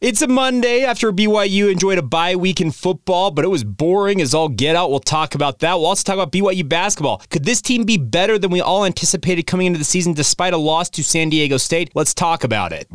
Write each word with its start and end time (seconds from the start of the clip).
It's 0.00 0.20
a 0.22 0.26
Monday 0.26 0.82
after 0.84 1.12
BYU 1.12 1.70
enjoyed 1.70 1.98
a 1.98 2.02
bye 2.02 2.34
week 2.34 2.60
in 2.60 2.72
football, 2.72 3.30
but 3.30 3.44
it 3.44 3.48
was 3.48 3.62
boring 3.62 4.20
as 4.20 4.34
all 4.34 4.48
get 4.48 4.74
out. 4.74 4.90
We'll 4.90 4.98
talk 4.98 5.34
about 5.36 5.60
that. 5.60 5.74
We'll 5.74 5.86
also 5.86 6.02
talk 6.02 6.14
about 6.14 6.32
BYU 6.32 6.68
basketball. 6.68 7.22
Could 7.30 7.44
this 7.44 7.62
team 7.62 7.84
be 7.84 7.96
better 7.96 8.36
than 8.38 8.50
we 8.50 8.60
all 8.60 8.84
anticipated 8.84 9.44
coming 9.44 9.68
into 9.68 9.78
the 9.78 9.84
season 9.84 10.12
despite 10.12 10.52
a 10.52 10.58
loss 10.58 10.90
to 10.90 11.04
San 11.04 11.30
Diego 11.30 11.56
State? 11.58 11.90
Let's 11.94 12.12
talk 12.12 12.42
about 12.44 12.72
it. 12.72 12.88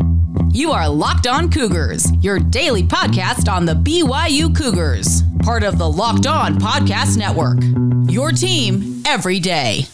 You 0.51 0.71
are 0.71 0.89
Locked 0.89 1.25
On 1.25 1.49
Cougars, 1.49 2.11
your 2.21 2.37
daily 2.37 2.83
podcast 2.83 3.51
on 3.51 3.65
the 3.65 3.75
BYU 3.75 4.55
Cougars, 4.55 5.23
part 5.41 5.63
of 5.63 5.77
the 5.77 5.89
Locked 5.89 6.27
On 6.27 6.59
Podcast 6.59 7.17
Network. 7.17 7.59
Your 8.11 8.31
team 8.31 9.01
every 9.05 9.39
day. 9.39 9.85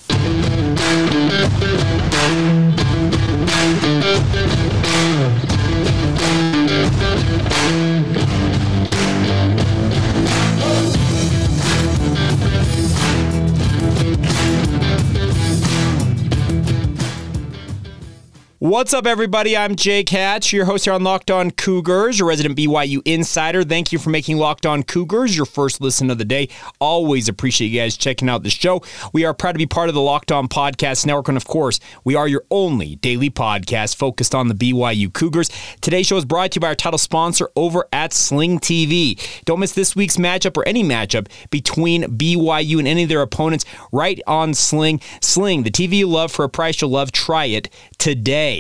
What's 18.60 18.94
up, 18.94 19.06
everybody? 19.06 19.58
I'm 19.58 19.76
Jake 19.76 20.08
Hatch, 20.08 20.54
your 20.54 20.64
host 20.64 20.86
here 20.86 20.94
on 20.94 21.04
Locked 21.04 21.30
On 21.30 21.52
Cougars, 21.52 22.20
your 22.20 22.30
resident 22.30 22.58
BYU 22.58 23.02
insider. 23.04 23.66
Thank 23.66 23.92
you 23.92 24.00
for 24.00 24.12
making 24.12 24.38
Locked 24.38 24.66
On 24.66 24.82
Cougars 24.82 25.36
your 25.36 25.46
first 25.46 25.82
listen 25.82 26.10
of 26.10 26.20
the 26.20 26.24
day. 26.24 26.48
Always 26.80 27.28
appreciate 27.28 27.68
you 27.68 27.82
guys 27.82 27.98
checking 27.98 28.30
out 28.30 28.44
the 28.44 28.50
show. 28.50 28.82
We 29.12 29.26
are 29.26 29.34
proud 29.34 29.52
to 29.52 29.58
be 29.58 29.66
part 29.66 29.90
of 29.90 29.94
the 29.94 30.00
Locked 30.00 30.32
On 30.32 30.48
Podcast 30.48 31.06
Network, 31.06 31.28
and 31.28 31.36
of 31.36 31.44
course, 31.44 31.82
we 32.06 32.16
are 32.16 32.30
your 32.30 32.46
only 32.50 32.96
daily 32.96 33.30
podcast 33.30 33.98
focused 33.98 34.34
on 34.34 34.48
the 34.48 34.56
BYU 34.56 35.12
Cougars. 35.12 35.50
Today's 35.82 36.08
show 36.08 36.16
is 36.16 36.24
brought 36.24 36.52
to 36.52 36.56
you 36.56 36.62
by 36.62 36.68
our 36.68 36.76
title 36.76 36.98
sponsor 36.98 37.50
over 37.58 37.90
at 37.92 38.14
Sling 38.14 38.62
TV. 38.62 39.20
Don't 39.44 39.60
miss 39.60 39.74
this 39.74 39.98
week's 39.98 40.16
matchup 40.16 40.56
or 40.56 40.66
any 40.66 40.82
matchup 40.82 41.28
between 41.50 42.04
BYU 42.04 42.80
and 42.80 42.88
any 42.88 43.04
of 43.04 43.10
their 43.10 43.22
opponents 43.22 43.66
right 43.92 44.22
on 44.28 44.54
Sling. 44.54 45.02
Sling, 45.20 45.64
the 45.64 45.72
TV 45.72 45.96
you 45.96 46.08
love 46.08 46.32
for 46.32 46.46
a 46.46 46.50
price 46.50 46.80
you'll 46.80 46.92
love. 46.92 47.12
Try 47.12 47.46
it 47.46 47.70
today. 47.98 48.55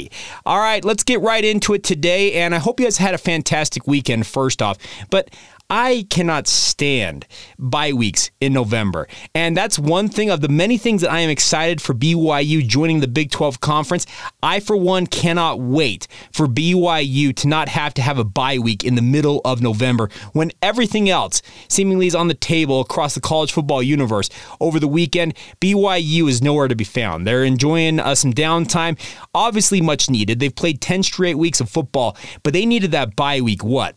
All 0.45 0.59
right, 0.59 0.83
let's 0.83 1.03
get 1.03 1.21
right 1.21 1.43
into 1.43 1.73
it 1.73 1.83
today. 1.83 2.33
And 2.33 2.53
I 2.53 2.59
hope 2.59 2.79
you 2.79 2.85
guys 2.85 2.97
had 2.97 3.13
a 3.13 3.17
fantastic 3.17 3.88
weekend, 3.88 4.27
first 4.27 4.61
off. 4.61 4.77
But 5.09 5.29
I 5.69 6.05
cannot 6.11 6.47
stand 6.47 7.25
bye 7.58 7.91
weeks 7.91 8.30
in 8.39 8.53
November. 8.53 9.08
And 9.33 9.58
that's 9.58 9.80
one 9.80 10.09
thing 10.09 10.30
of 10.30 10.41
the 10.41 10.47
many 10.47 10.77
things 10.77 11.02
that 11.02 11.11
I 11.11 11.22
am 11.22 11.31
excited 11.31 11.81
for 11.81 11.95
BYU 11.95 12.67
joining 12.67 12.99
the 12.99 13.07
Big 13.07 13.31
12 13.31 13.61
conference. 13.61 14.05
I, 14.44 14.59
for 14.59 14.77
one, 14.77 15.07
cannot 15.07 15.59
wait 15.59 16.07
for 16.31 16.45
BYU 16.45 17.35
to 17.38 17.47
not 17.47 17.67
have 17.69 17.95
to 17.95 18.03
have 18.03 18.19
a 18.19 18.23
bye 18.23 18.59
week 18.59 18.83
in 18.83 18.94
the 18.94 19.02
middle 19.02 19.41
of 19.44 19.61
November 19.61 20.09
when 20.33 20.52
everything 20.61 21.09
else 21.09 21.41
seemingly 21.67 22.05
is 22.05 22.16
on 22.16 22.27
the 22.27 22.35
table 22.35 22.79
across 22.81 23.16
the 23.16 23.22
college 23.22 23.52
football 23.52 23.81
universe. 23.81 24.29
Over 24.61 24.79
the 24.79 24.88
weekend, 24.88 25.35
BYU 25.61 26.29
is 26.29 26.44
nowhere 26.44 26.67
to 26.67 26.75
be 26.75 26.83
found. 26.83 27.25
They're 27.25 27.44
enjoying 27.44 28.00
uh, 28.00 28.13
some 28.13 28.33
downtime, 28.33 29.00
obviously 29.33 29.81
much 29.81 30.11
needed. 30.11 30.39
They've 30.39 30.55
played 30.55 30.79
10 30.79 31.02
straight 31.02 31.39
weeks 31.39 31.59
of 31.59 31.72
football, 31.72 32.16
but 32.44 32.53
they 32.53 32.67
needed 32.67 32.91
that 32.91 33.16
bye 33.16 33.41
week, 33.41 33.63
what? 33.63 33.95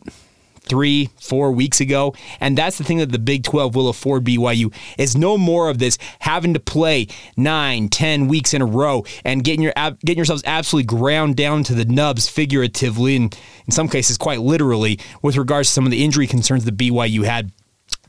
Three, 0.69 1.11
four 1.20 1.52
weeks 1.52 1.80
ago. 1.80 2.14
And 2.41 2.56
that's 2.56 2.78
the 2.78 2.84
thing 2.84 2.98
that 2.98 3.12
the 3.12 3.19
Big 3.19 3.42
12 3.44 3.74
will 3.74 3.88
afford 3.88 4.24
BYU 4.24 4.75
is 4.97 5.16
no 5.16 5.38
more 5.38 5.69
of 5.69 5.78
this 5.78 5.98
having 6.20 6.55
to 6.55 6.60
play 6.60 7.08
nine, 7.36 7.88
ten 7.88 8.28
weeks 8.28 8.55
in 8.55 8.62
a 8.62 8.66
row 8.66 9.05
and 9.25 9.44
getting 9.44 9.62
your 9.62 9.72
getting 10.00 10.16
yourselves 10.16 10.42
absolutely 10.47 10.86
ground 10.86 11.36
down 11.36 11.64
to 11.64 11.75
the 11.75 11.84
nubs 11.84 12.28
figuratively 12.28 13.16
and 13.16 13.38
in 13.66 13.72
some 13.72 13.88
cases 13.88 14.19
quite 14.19 14.41
literally 14.41 14.98
with 15.22 15.36
regards 15.36 15.69
to 15.69 15.75
some 15.75 15.84
of 15.84 15.91
the 15.91 16.05
injury 16.05 16.27
concerns 16.27 16.64
that 16.64 16.77
BYU 16.77 17.25
had 17.25 17.53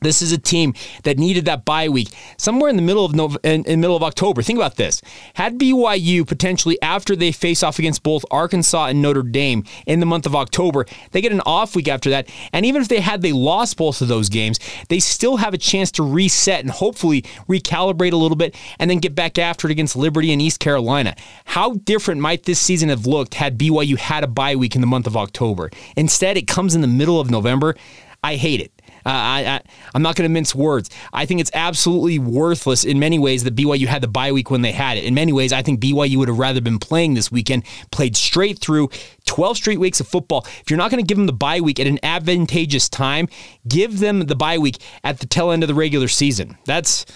this 0.01 0.21
is 0.21 0.31
a 0.31 0.37
team 0.37 0.73
that 1.03 1.17
needed 1.17 1.45
that 1.45 1.65
bye 1.65 1.89
week 1.89 2.09
somewhere 2.37 2.69
in 2.69 2.75
the 2.75 2.81
middle 2.81 3.05
of 3.05 3.37
in, 3.43 3.65
in 3.65 3.81
middle 3.81 3.95
of 3.95 4.03
October. 4.03 4.41
Think 4.41 4.57
about 4.57 4.75
this: 4.75 5.01
had 5.33 5.59
BYU 5.59 6.25
potentially 6.25 6.81
after 6.81 7.15
they 7.15 7.31
face 7.31 7.63
off 7.63 7.79
against 7.79 8.03
both 8.03 8.23
Arkansas 8.31 8.87
and 8.87 9.01
Notre 9.01 9.23
Dame 9.23 9.63
in 9.85 9.99
the 9.99 10.05
month 10.05 10.25
of 10.25 10.35
October, 10.35 10.85
they 11.11 11.21
get 11.21 11.31
an 11.31 11.41
off 11.45 11.75
week 11.75 11.87
after 11.87 12.09
that, 12.11 12.29
and 12.53 12.65
even 12.65 12.81
if 12.81 12.87
they 12.87 13.01
had 13.01 13.21
they 13.21 13.33
lost 13.33 13.77
both 13.77 14.01
of 14.01 14.07
those 14.07 14.29
games, 14.29 14.59
they 14.87 14.99
still 14.99 15.37
have 15.37 15.53
a 15.53 15.57
chance 15.57 15.91
to 15.91 16.03
reset 16.03 16.61
and 16.61 16.71
hopefully 16.71 17.23
recalibrate 17.47 18.13
a 18.13 18.17
little 18.17 18.37
bit, 18.37 18.55
and 18.79 18.89
then 18.89 18.99
get 18.99 19.15
back 19.15 19.37
after 19.37 19.67
it 19.67 19.71
against 19.71 19.95
Liberty 19.95 20.31
and 20.31 20.41
East 20.41 20.59
Carolina. 20.59 21.15
How 21.45 21.73
different 21.73 22.21
might 22.21 22.43
this 22.43 22.59
season 22.59 22.89
have 22.89 23.05
looked 23.05 23.33
had 23.33 23.57
BYU 23.57 23.97
had 23.97 24.23
a 24.23 24.27
bye 24.27 24.55
week 24.55 24.75
in 24.75 24.81
the 24.81 24.87
month 24.87 25.07
of 25.07 25.17
October? 25.17 25.69
Instead, 25.95 26.37
it 26.37 26.47
comes 26.47 26.75
in 26.75 26.81
the 26.81 26.87
middle 26.87 27.19
of 27.19 27.29
November. 27.29 27.75
I 28.23 28.35
hate 28.35 28.59
it. 28.59 28.78
Uh, 29.09 29.11
I, 29.11 29.39
I, 29.39 29.61
am 29.95 30.03
not 30.03 30.15
going 30.15 30.29
to 30.29 30.31
mince 30.31 30.53
words. 30.53 30.87
I 31.11 31.25
think 31.25 31.41
it's 31.41 31.49
absolutely 31.55 32.19
worthless 32.19 32.83
in 32.83 32.99
many 32.99 33.17
ways 33.17 33.43
that 33.43 33.55
BYU 33.55 33.87
had 33.87 34.03
the 34.03 34.07
bye 34.07 34.31
week 34.31 34.51
when 34.51 34.61
they 34.61 34.71
had 34.71 34.99
it. 34.99 35.03
In 35.03 35.15
many 35.15 35.33
ways, 35.33 35.51
I 35.51 35.63
think 35.63 35.79
BYU 35.79 36.17
would 36.17 36.27
have 36.27 36.37
rather 36.37 36.61
been 36.61 36.77
playing 36.77 37.15
this 37.15 37.31
weekend, 37.31 37.63
played 37.91 38.15
straight 38.15 38.59
through 38.59 38.89
12 39.25 39.57
straight 39.57 39.79
weeks 39.79 39.99
of 39.99 40.07
football. 40.07 40.45
If 40.61 40.69
you're 40.69 40.77
not 40.77 40.91
going 40.91 41.03
to 41.03 41.07
give 41.07 41.17
them 41.17 41.25
the 41.25 41.33
bye 41.33 41.59
week 41.59 41.79
at 41.79 41.87
an 41.87 41.97
advantageous 42.03 42.87
time, 42.87 43.27
give 43.67 43.97
them 43.97 44.27
the 44.27 44.35
bye 44.35 44.59
week 44.59 44.77
at 45.03 45.19
the 45.19 45.25
tail 45.25 45.49
end 45.49 45.63
of 45.63 45.67
the 45.69 45.75
regular 45.75 46.07
season. 46.07 46.57
That's. 46.65 47.07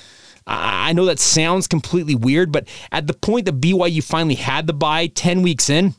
I 0.45 0.91
know 0.91 1.05
that 1.05 1.19
sounds 1.19 1.67
completely 1.67 2.15
weird, 2.15 2.51
but 2.51 2.67
at 2.91 3.07
the 3.07 3.13
point 3.13 3.45
that 3.45 3.61
BYU 3.61 4.03
finally 4.03 4.35
had 4.35 4.67
the 4.67 4.73
bye 4.73 5.07
10 5.07 5.41
weeks 5.41 5.69
in, 5.69 5.95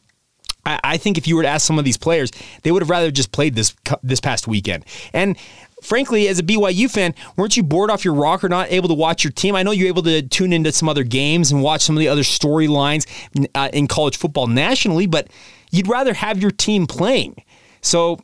I 0.66 0.96
think 0.96 1.18
if 1.18 1.26
you 1.26 1.36
were 1.36 1.42
to 1.42 1.48
ask 1.48 1.66
some 1.66 1.78
of 1.78 1.84
these 1.84 1.98
players, 1.98 2.30
they 2.62 2.72
would 2.72 2.80
have 2.80 2.90
rather 2.90 3.10
just 3.10 3.32
played 3.32 3.54
this 3.54 3.74
this 4.02 4.20
past 4.20 4.48
weekend. 4.48 4.84
And 5.12 5.36
frankly, 5.84 6.28
as 6.28 6.38
a 6.38 6.42
BYU 6.42 6.90
fan, 6.90 7.14
weren't 7.36 7.56
you 7.56 7.62
bored 7.62 7.90
off 7.90 8.04
your 8.04 8.14
rocker, 8.14 8.48
not 8.48 8.72
able 8.72 8.88
to 8.88 8.94
watch 8.94 9.22
your 9.22 9.32
team? 9.32 9.54
I 9.54 9.62
know 9.62 9.70
you're 9.70 9.88
able 9.88 10.02
to 10.02 10.22
tune 10.22 10.52
into 10.52 10.72
some 10.72 10.88
other 10.88 11.04
games 11.04 11.52
and 11.52 11.62
watch 11.62 11.82
some 11.82 11.96
of 11.96 12.00
the 12.00 12.08
other 12.08 12.22
storylines 12.22 13.06
uh, 13.54 13.68
in 13.72 13.86
college 13.86 14.16
football 14.16 14.46
nationally, 14.46 15.06
but 15.06 15.28
you'd 15.70 15.88
rather 15.88 16.14
have 16.14 16.40
your 16.40 16.50
team 16.50 16.86
playing. 16.86 17.36
So, 17.80 18.18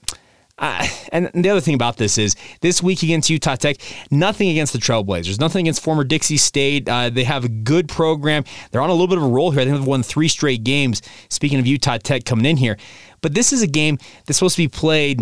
uh, 0.59 0.87
and 1.12 1.31
the 1.34 1.50
other 1.50 1.60
thing 1.60 1.75
about 1.75 1.97
this 1.97 2.19
is 2.19 2.34
this 2.60 2.82
week 2.82 3.03
against 3.03 3.31
Utah 3.31 3.56
Tech, 3.56 3.76
nothing 4.10 4.49
against 4.49 4.72
the 4.72 4.78
Trailblazers, 4.78 5.38
nothing 5.38 5.66
against 5.66 5.82
former 5.82 6.04
Dixie 6.04 6.37
State. 6.37 6.88
Uh, 6.88 7.10
they 7.10 7.25
have 7.25 7.44
a 7.44 7.49
good 7.49 7.88
program. 7.88 8.44
They're 8.70 8.82
on 8.82 8.91
a 8.91 8.93
little 8.93 9.09
bit 9.09 9.19
of 9.19 9.25
a 9.25 9.28
roll 9.28 9.50
here. 9.50 9.60
I 9.60 9.65
think 9.65 9.76
they've 9.76 9.87
won 9.87 10.03
three 10.03 10.28
straight 10.28 10.65
games. 10.65 11.03
Speaking 11.28 11.59
of 11.59 11.66
Utah 11.66 11.99
Tech 11.99 12.25
coming 12.25 12.47
in 12.47 12.56
here, 12.56 12.76
but 13.20 13.34
this 13.34 13.53
is 13.53 13.62
a 13.62 13.66
game 13.66 13.99
that's 14.26 14.38
supposed 14.38 14.56
to 14.56 14.62
be 14.62 14.69
played 14.69 15.20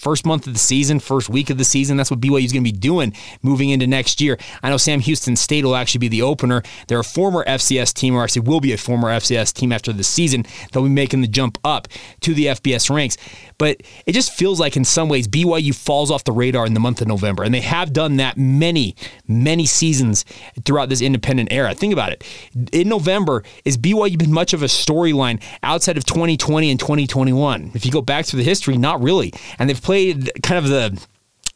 first 0.00 0.24
month 0.24 0.46
of 0.46 0.54
the 0.54 0.58
season, 0.58 0.98
first 0.98 1.28
week 1.28 1.50
of 1.50 1.58
the 1.58 1.64
season. 1.64 1.98
That's 1.98 2.10
what 2.10 2.20
BYU 2.20 2.44
is 2.44 2.52
going 2.52 2.64
to 2.64 2.72
be 2.72 2.76
doing 2.76 3.12
moving 3.42 3.68
into 3.68 3.86
next 3.86 4.20
year. 4.20 4.38
I 4.62 4.70
know 4.70 4.78
Sam 4.78 5.00
Houston 5.00 5.36
State 5.36 5.62
will 5.62 5.76
actually 5.76 5.98
be 5.98 6.08
the 6.08 6.22
opener. 6.22 6.62
They're 6.88 7.00
a 7.00 7.04
former 7.04 7.44
FCS 7.44 7.92
team, 7.92 8.16
or 8.16 8.24
actually 8.24 8.42
will 8.42 8.60
be 8.60 8.72
a 8.72 8.78
former 8.78 9.08
FCS 9.08 9.52
team 9.52 9.72
after 9.72 9.92
the 9.92 10.02
season. 10.02 10.46
They'll 10.72 10.84
be 10.84 10.88
making 10.88 11.20
the 11.20 11.28
jump 11.28 11.58
up 11.64 11.86
to 12.20 12.32
the 12.32 12.46
FBS 12.46 12.88
ranks. 12.88 13.18
But 13.58 13.82
it 14.06 14.12
just 14.12 14.32
feels 14.32 14.58
like 14.58 14.74
in 14.74 14.86
some 14.86 15.10
ways 15.10 15.28
BYU 15.28 15.74
falls 15.74 16.10
off 16.10 16.24
the 16.24 16.32
radar 16.32 16.64
in 16.64 16.72
the 16.72 16.80
month 16.80 17.02
of 17.02 17.08
November. 17.08 17.42
And 17.42 17.52
they 17.52 17.60
have 17.60 17.92
done 17.92 18.16
that 18.16 18.38
many, 18.38 18.96
many 19.28 19.66
seasons 19.66 20.24
throughout 20.64 20.88
this 20.88 21.02
independent 21.02 21.52
era. 21.52 21.74
Think 21.74 21.92
about 21.92 22.12
it. 22.12 22.24
In 22.72 22.88
November, 22.88 23.44
is 23.66 23.76
BYU 23.76 24.16
been 24.16 24.32
much 24.32 24.54
of 24.54 24.62
a 24.62 24.66
storyline 24.66 25.42
outside 25.62 25.98
of 25.98 26.06
2020 26.06 26.70
and 26.70 26.80
2021? 26.80 27.72
If 27.74 27.84
you 27.84 27.92
go 27.92 28.00
back 28.00 28.24
through 28.24 28.38
the 28.38 28.44
history, 28.44 28.78
not 28.78 29.02
really. 29.02 29.34
And 29.58 29.68
they've 29.68 29.80
played 29.90 30.30
kind 30.44 30.56
of 30.56 30.70
the 30.70 31.04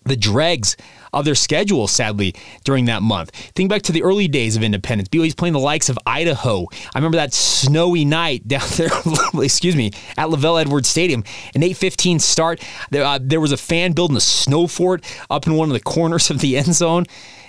the 0.06 0.16
dregs 0.16 0.76
of 1.12 1.24
their 1.24 1.36
schedule, 1.36 1.86
sadly, 1.86 2.34
during 2.64 2.86
that 2.86 3.00
month. 3.00 3.30
Think 3.54 3.70
back 3.70 3.82
to 3.82 3.92
the 3.92 4.02
early 4.02 4.26
days 4.26 4.56
of 4.56 4.64
independence. 4.64 5.08
BYU's 5.08 5.36
playing 5.36 5.52
the 5.52 5.60
likes 5.60 5.88
of 5.88 5.96
Idaho. 6.04 6.66
I 6.94 6.98
remember 6.98 7.16
that 7.16 7.32
snowy 7.32 8.04
night 8.04 8.46
down 8.48 8.66
there, 8.76 8.90
excuse 9.40 9.76
me, 9.76 9.92
at 10.18 10.30
LaVell 10.30 10.60
Edwards 10.60 10.88
Stadium. 10.88 11.22
An 11.54 11.62
8:15 11.62 12.20
start. 12.20 12.60
There, 12.90 13.04
uh, 13.04 13.20
there 13.22 13.40
was 13.40 13.52
a 13.52 13.56
fan 13.56 13.92
building 13.92 14.16
a 14.16 14.20
snow 14.20 14.66
fort 14.66 15.04
up 15.30 15.46
in 15.46 15.54
one 15.54 15.68
of 15.68 15.74
the 15.74 15.80
corners 15.80 16.28
of 16.28 16.40
the 16.40 16.56
end 16.56 16.74
zone 16.74 17.06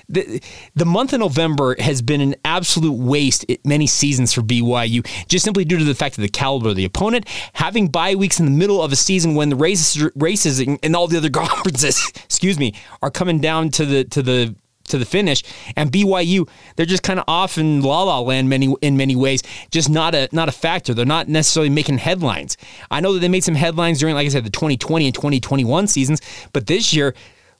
the, 0.09 0.41
the 0.75 0.85
month 0.85 1.13
of 1.13 1.19
November 1.19 1.75
has 1.79 2.01
been 2.01 2.21
an 2.21 2.35
absolute 2.45 2.93
waste 2.93 3.45
many 3.63 3.87
seasons 3.87 4.33
for 4.33 4.41
BYU, 4.41 5.05
just 5.27 5.45
simply 5.45 5.65
due 5.65 5.77
to 5.77 5.83
the 5.83 5.95
fact 5.95 6.17
of 6.17 6.21
the 6.21 6.29
caliber 6.29 6.69
of 6.69 6.75
the 6.75 6.85
opponent, 6.85 7.27
having 7.53 7.87
bye 7.87 8.15
weeks 8.15 8.39
in 8.39 8.45
the 8.45 8.51
middle 8.51 8.81
of 8.81 8.91
a 8.91 8.95
season 8.95 9.35
when 9.35 9.49
the 9.49 9.55
races, 9.55 10.09
races 10.15 10.59
and 10.59 10.95
all 10.95 11.07
the 11.07 11.17
other 11.17 11.29
conferences, 11.31 12.11
excuse 12.25 12.59
me, 12.59 12.73
are 13.01 13.11
coming 13.11 13.39
down 13.39 13.69
to 13.69 13.85
the 13.85 14.03
to 14.05 14.21
the 14.21 14.55
to 14.87 14.97
the 14.97 15.05
finish. 15.05 15.43
And 15.75 15.91
BYU, 15.91 16.47
they're 16.75 16.85
just 16.85 17.03
kind 17.03 17.19
of 17.19 17.25
off 17.27 17.57
in 17.57 17.81
la 17.81 18.03
la 18.03 18.19
land 18.19 18.49
many 18.49 18.73
in 18.81 18.97
many 18.97 19.15
ways, 19.15 19.41
just 19.71 19.89
not 19.89 20.15
a 20.15 20.29
not 20.31 20.49
a 20.49 20.51
factor. 20.51 20.93
They're 20.93 21.05
not 21.05 21.27
necessarily 21.27 21.69
making 21.69 21.99
headlines. 21.99 22.57
I 22.91 23.01
know 23.01 23.13
that 23.13 23.19
they 23.19 23.29
made 23.29 23.43
some 23.43 23.55
headlines 23.55 23.99
during, 23.99 24.15
like 24.15 24.25
I 24.25 24.29
said, 24.29 24.45
the 24.45 24.49
2020 24.49 25.07
and 25.07 25.15
2021 25.15 25.87
seasons, 25.87 26.21
but 26.53 26.67
this 26.67 26.93
year 26.93 27.13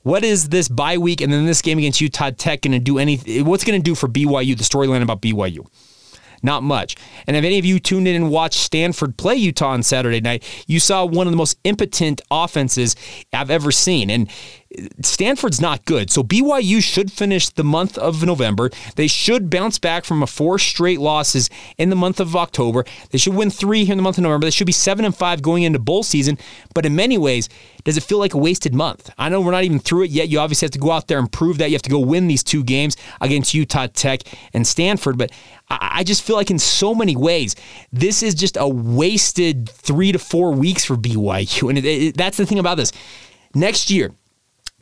what 0.06 0.24
is 0.24 0.50
this 0.50 0.68
bye 0.68 1.00
week 1.00 1.20
and 1.20 1.34
then 1.34 1.48
this 1.48 1.64
game 1.64 1.80
against 1.80 2.00
Utah 2.00 2.30
Tech 2.30 2.62
going 2.62 2.74
to 2.74 2.80
do 2.80 3.00
anything? 3.00 3.44
What's 3.44 3.64
going 3.64 3.82
to 3.82 3.84
do 3.84 3.96
for 3.96 4.08
BYU, 4.08 4.56
the 4.56 4.64
storyline 4.64 5.02
about 5.02 5.20
BYU? 5.20 5.66
Not 6.46 6.64
much. 6.64 6.96
And 7.26 7.36
if 7.36 7.44
any 7.44 7.58
of 7.58 7.66
you 7.66 7.80
tuned 7.80 8.08
in 8.08 8.16
and 8.16 8.30
watched 8.30 8.60
Stanford 8.60 9.18
play 9.18 9.36
Utah 9.36 9.72
on 9.72 9.82
Saturday 9.82 10.22
night, 10.22 10.44
you 10.68 10.80
saw 10.80 11.04
one 11.04 11.26
of 11.26 11.32
the 11.32 11.38
most 11.38 11.58
impotent 11.64 12.22
offenses 12.30 12.96
I've 13.34 13.50
ever 13.50 13.72
seen. 13.72 14.12
And 14.12 14.30
Stanford's 15.02 15.62
not 15.62 15.86
good. 15.86 16.10
So 16.10 16.24
BYU 16.24 16.82
should 16.82 17.12
finish 17.12 17.50
the 17.50 17.64
month 17.64 17.98
of 17.98 18.24
November. 18.24 18.70
They 18.96 19.08
should 19.08 19.50
bounce 19.50 19.80
back 19.80 20.06
from 20.06 20.22
a 20.22 20.28
four 20.28 20.60
straight 20.60 21.00
losses 21.00 21.50
in 21.78 21.90
the 21.90 21.96
month 21.96 22.20
of 22.20 22.36
October. 22.36 22.86
They 23.12 23.18
should 23.18 23.36
win 23.36 23.50
three 23.50 23.86
here 23.86 23.94
in 23.94 23.98
the 23.98 24.04
month 24.04 24.18
of 24.18 24.24
November. 24.24 24.46
They 24.46 24.52
should 24.52 24.68
be 24.68 24.74
seven 24.74 25.06
and 25.06 25.16
five 25.16 25.42
going 25.42 25.64
into 25.64 25.80
bowl 25.80 26.04
season. 26.04 26.38
But 26.74 26.86
in 26.86 26.96
many 26.96 27.18
ways, 27.18 27.50
does 27.84 27.98
it 27.98 28.04
feel 28.04 28.20
like 28.20 28.34
a 28.34 28.38
wasted 28.38 28.74
month? 28.74 29.10
I 29.18 29.30
know 29.30 29.42
we're 29.42 29.52
not 29.52 29.64
even 29.64 29.80
through 29.80 30.04
it 30.04 30.12
yet. 30.12 30.30
You 30.30 30.40
obviously 30.40 30.66
have 30.66 30.72
to 30.72 30.80
go 30.80 30.92
out 30.92 31.08
there 31.08 31.20
and 31.20 31.32
prove 31.32 31.58
that. 31.60 31.70
You 31.70 31.76
have 31.76 31.82
to 31.84 31.90
go 31.90 32.00
win 32.00 32.28
these 32.28 32.44
two 32.44 32.64
games 32.64 32.98
against 33.22 33.54
Utah 33.54 33.88
Tech 33.88 34.22
and 34.54 34.66
Stanford. 34.66 35.18
But 35.18 35.32
I 35.70 36.04
just 36.04 36.22
feel 36.22 36.36
like 36.36 36.52
in 36.52 36.60
so 36.60 36.94
many 36.94 37.16
ways, 37.16 37.56
this 37.92 38.22
is 38.22 38.36
just 38.36 38.56
a 38.58 38.68
wasted 38.68 39.70
three 39.70 40.12
to 40.12 40.20
four 40.20 40.52
weeks 40.52 40.86
for 40.86 40.96
BYU. 40.96 41.70
And 41.70 41.78
it, 41.78 41.86
it, 41.86 42.18
that's 42.18 42.38
the 42.38 42.46
thing 42.46 42.60
about 42.60 42.76
this. 42.76 42.92
Next 43.56 43.90
year, 43.90 44.12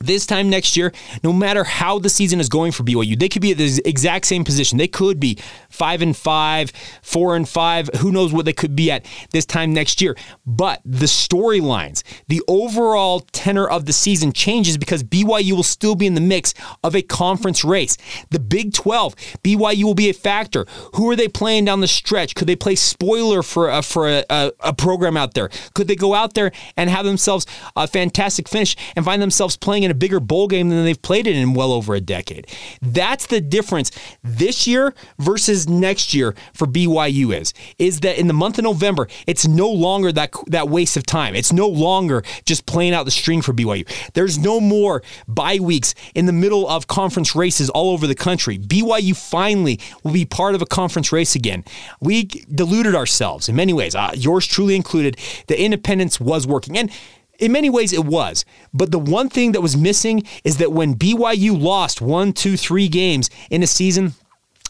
this 0.06 0.26
time 0.26 0.50
next 0.50 0.76
year, 0.76 0.92
no 1.24 1.34
matter 1.34 1.64
how 1.64 2.00
the 2.00 2.10
season 2.10 2.40
is 2.40 2.50
going 2.50 2.72
for 2.72 2.84
BYU, 2.84 3.18
they 3.18 3.30
could 3.30 3.42
be 3.42 3.52
at 3.52 3.58
the 3.58 3.82
exact 3.86 4.26
same 4.26 4.44
position. 4.44 4.78
They 4.78 4.88
could 4.88 5.20
be 5.20 5.38
five 5.70 6.02
and 6.02 6.16
five, 6.16 6.72
four 7.02 7.36
and 7.36 7.48
five. 7.48 7.90
Who 8.00 8.12
knows 8.12 8.34
what 8.34 8.46
they 8.46 8.54
could 8.54 8.76
be 8.76 8.92
at 8.92 9.06
this 9.32 9.46
time 9.46 9.74
next 9.74 10.02
year? 10.02 10.16
But 10.46 10.82
the 10.86 11.06
storylines, 11.06 12.04
the 12.28 12.42
overall 12.48 13.22
tenor 13.32 13.68
of 13.68 13.86
the 13.86 13.94
season 13.94 14.34
changes 14.34 14.78
because 14.78 15.04
BYU 15.04 15.54
will 15.54 15.64
still 15.64 15.96
be 15.96 16.08
in 16.08 16.16
the 16.16 16.22
mix 16.22 16.54
of 16.84 16.96
a 16.96 17.02
conference 17.02 17.64
race. 17.64 17.98
The 18.30 18.40
Big 18.40 18.74
12, 18.74 19.16
BYU 19.44 19.84
will 19.84 19.94
be 19.94 20.10
a 20.10 20.14
factor. 20.14 20.66
Who 20.96 21.10
are 21.10 21.16
they 21.16 21.28
playing 21.28 21.66
down 21.66 21.80
the 21.80 21.88
stretch? 21.88 22.36
Could 22.36 22.48
they 22.48 22.56
play 22.56 22.76
spoiler 22.76 23.42
for 23.44 23.70
a, 23.70 23.82
for 23.82 24.10
a, 24.10 24.24
a, 24.30 24.52
a 24.60 24.74
program 24.74 25.18
out 25.18 25.34
there? 25.34 25.50
Could 25.74 25.88
they 25.88 25.96
go 25.96 26.14
out 26.14 26.34
there 26.34 26.52
and 26.78 26.90
have 26.90 27.06
themselves 27.06 27.46
a 27.76 27.88
fantastic 27.88 28.50
finish 28.50 28.76
and 28.96 29.06
find 29.06 29.22
themselves 29.22 29.58
playing 29.58 29.84
in 29.84 29.92
a 29.94 29.96
bigger 29.96 30.20
bowl 30.20 30.48
game 30.48 30.70
than 30.70 30.84
they've 30.84 31.02
played 31.02 31.28
it 31.28 31.36
in 31.36 31.54
well 31.54 31.72
over 31.72 31.94
a 31.94 32.02
decade. 32.02 32.48
That's 32.82 33.28
the 33.28 33.40
difference 33.40 33.92
this 34.24 34.66
year 34.66 34.94
versus 35.20 35.70
next 35.70 36.14
year 36.14 36.36
for 36.54 36.68
BYU 36.68 37.40
is 37.40 37.54
is 37.78 38.00
that 38.02 38.20
in 38.20 38.28
the 38.28 38.34
month 38.34 38.58
of 38.58 38.64
November, 38.64 39.08
it's 39.28 39.48
no 39.48 39.70
longer 39.70 40.12
that 40.12 40.34
that 40.48 40.68
waste 40.70 40.98
of 40.98 41.06
time. 41.06 41.36
It's 41.36 41.54
no 41.54 41.68
longer 41.68 42.24
just 42.46 42.66
playing 42.66 42.94
out 42.94 43.06
the 43.06 43.12
string 43.12 43.42
for 43.42 43.54
BYU. 43.54 43.88
There's 44.14 44.38
no 44.38 44.60
more 44.60 45.04
bye 45.28 45.60
weeks 45.62 45.94
in 46.16 46.26
the 46.26 46.34
middle 46.34 46.68
of 46.68 46.88
conference 46.88 47.36
races 47.36 47.70
all 47.70 47.92
over 47.92 48.08
the 48.08 48.16
country. 48.16 48.58
BYU 48.58 49.16
finally 49.16 49.80
will 50.04 50.14
be 50.14 50.26
part 50.26 50.56
of 50.56 50.62
a 50.62 50.66
conference 50.66 51.12
race 51.12 51.36
again. 51.36 51.64
We 52.02 52.24
deluded 52.24 52.96
ourselves 52.96 53.48
in 53.48 53.56
many 53.56 53.74
ways, 53.74 53.94
uh, 53.94 54.12
yours 54.16 54.48
truly 54.48 54.76
included. 54.76 55.18
The 55.48 55.62
independence 55.62 56.20
was 56.20 56.48
working 56.48 56.78
and 56.78 56.92
in 57.40 57.52
many 57.52 57.70
ways, 57.70 57.94
it 57.94 58.06
was. 58.06 58.46
But 58.74 58.92
the 58.92 59.00
one 59.00 59.30
thing 59.30 59.54
that 59.54 59.62
was 59.62 59.76
missing 59.76 60.24
is 60.44 60.58
that 60.58 60.72
when 60.72 60.96
BYU 60.96 61.60
lost 61.60 62.02
one, 62.02 62.34
two, 62.34 62.58
three 62.58 62.88
games 62.88 63.30
in 63.50 63.64
a 63.64 63.68
season, 63.68 64.14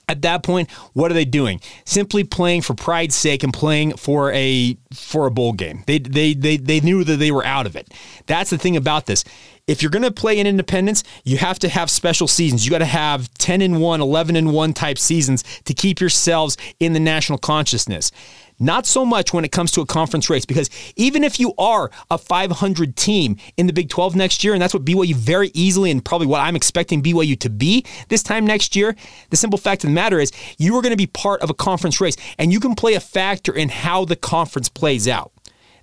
at 0.10 0.22
that 0.24 0.44
point, 0.44 0.70
what 0.94 1.12
are 1.12 1.14
they 1.14 1.26
doing? 1.26 1.62
Simply 1.86 2.24
playing 2.24 2.62
for 2.62 2.74
pride's 2.74 3.16
sake 3.16 3.44
and 3.44 3.54
playing 3.54 3.96
for 3.96 4.32
a 4.34 4.78
for 4.94 5.26
a 5.26 5.32
bowl 5.32 5.54
game. 5.54 5.84
They 5.88 6.00
they 6.00 6.34
they, 6.34 6.58
they 6.58 6.82
knew 6.82 7.04
that 7.06 7.18
they 7.18 7.32
were 7.32 7.46
out 7.46 7.66
of 7.66 7.76
it. 7.76 7.94
That's 8.26 8.50
the 8.50 8.58
thing 8.58 8.76
about 8.76 9.06
this. 9.06 9.24
If 9.66 9.82
you're 9.82 9.92
going 9.92 10.04
to 10.04 10.12
play 10.12 10.40
in 10.40 10.46
independence, 10.46 11.06
you 11.24 11.38
have 11.38 11.58
to 11.60 11.70
have 11.70 11.90
special 11.90 12.28
seasons. 12.28 12.66
You 12.66 12.72
got 12.72 12.80
to 12.80 12.86
have 12.86 13.34
10 13.36 13.62
and 13.62 13.80
1, 13.80 14.02
11 14.02 14.36
and 14.36 14.52
1 14.52 14.74
type 14.74 14.98
seasons 14.98 15.46
to 15.64 15.74
keep 15.74 16.02
yourselves 16.02 16.58
in 16.82 16.92
the 16.92 17.00
national 17.00 17.38
consciousness. 17.38 18.12
Not 18.60 18.86
so 18.86 19.06
much 19.06 19.32
when 19.32 19.46
it 19.46 19.54
comes 19.54 19.72
to 19.72 19.82
a 19.82 19.86
conference 19.86 20.30
race, 20.30 20.44
because 20.46 20.70
even 20.98 21.24
if 21.24 21.40
you 21.40 21.54
are 21.58 21.92
a 22.12 22.18
500 22.18 22.98
team 22.98 23.38
in 23.56 23.68
the 23.68 23.72
Big 23.72 23.88
12 23.88 24.18
next 24.18 24.44
year, 24.44 24.52
and 24.52 24.62
that's 24.62 24.74
what 24.74 24.84
BYU 24.84 25.16
very 25.16 25.50
easily 25.54 25.92
and 25.92 26.04
probably 26.04 26.28
what 26.28 26.42
I'm 26.42 26.58
expecting 26.58 27.02
BYU 27.02 27.40
to 27.40 27.50
be 27.50 27.86
this 28.10 28.22
time 28.22 28.46
next 28.46 28.76
year, 28.76 28.98
the 29.30 29.38
simple 29.38 29.58
fact 29.58 29.86
of 29.86 29.90
the 29.90 29.94
matter 29.94 30.20
is 30.20 30.34
you 30.58 30.76
are 30.76 30.82
going 30.82 30.92
to 30.92 30.98
be 30.98 31.08
part 31.08 31.42
of 31.42 31.50
a 31.50 31.54
conference 31.54 32.02
race, 32.02 32.18
and 32.38 32.52
you 32.52 32.60
can 32.60 32.76
play 32.76 32.96
a 32.96 33.00
factor 33.00 33.54
in 33.54 33.70
how 33.70 34.04
the 34.04 34.18
conference 34.18 34.68
plays 34.68 35.08
out. 35.08 35.32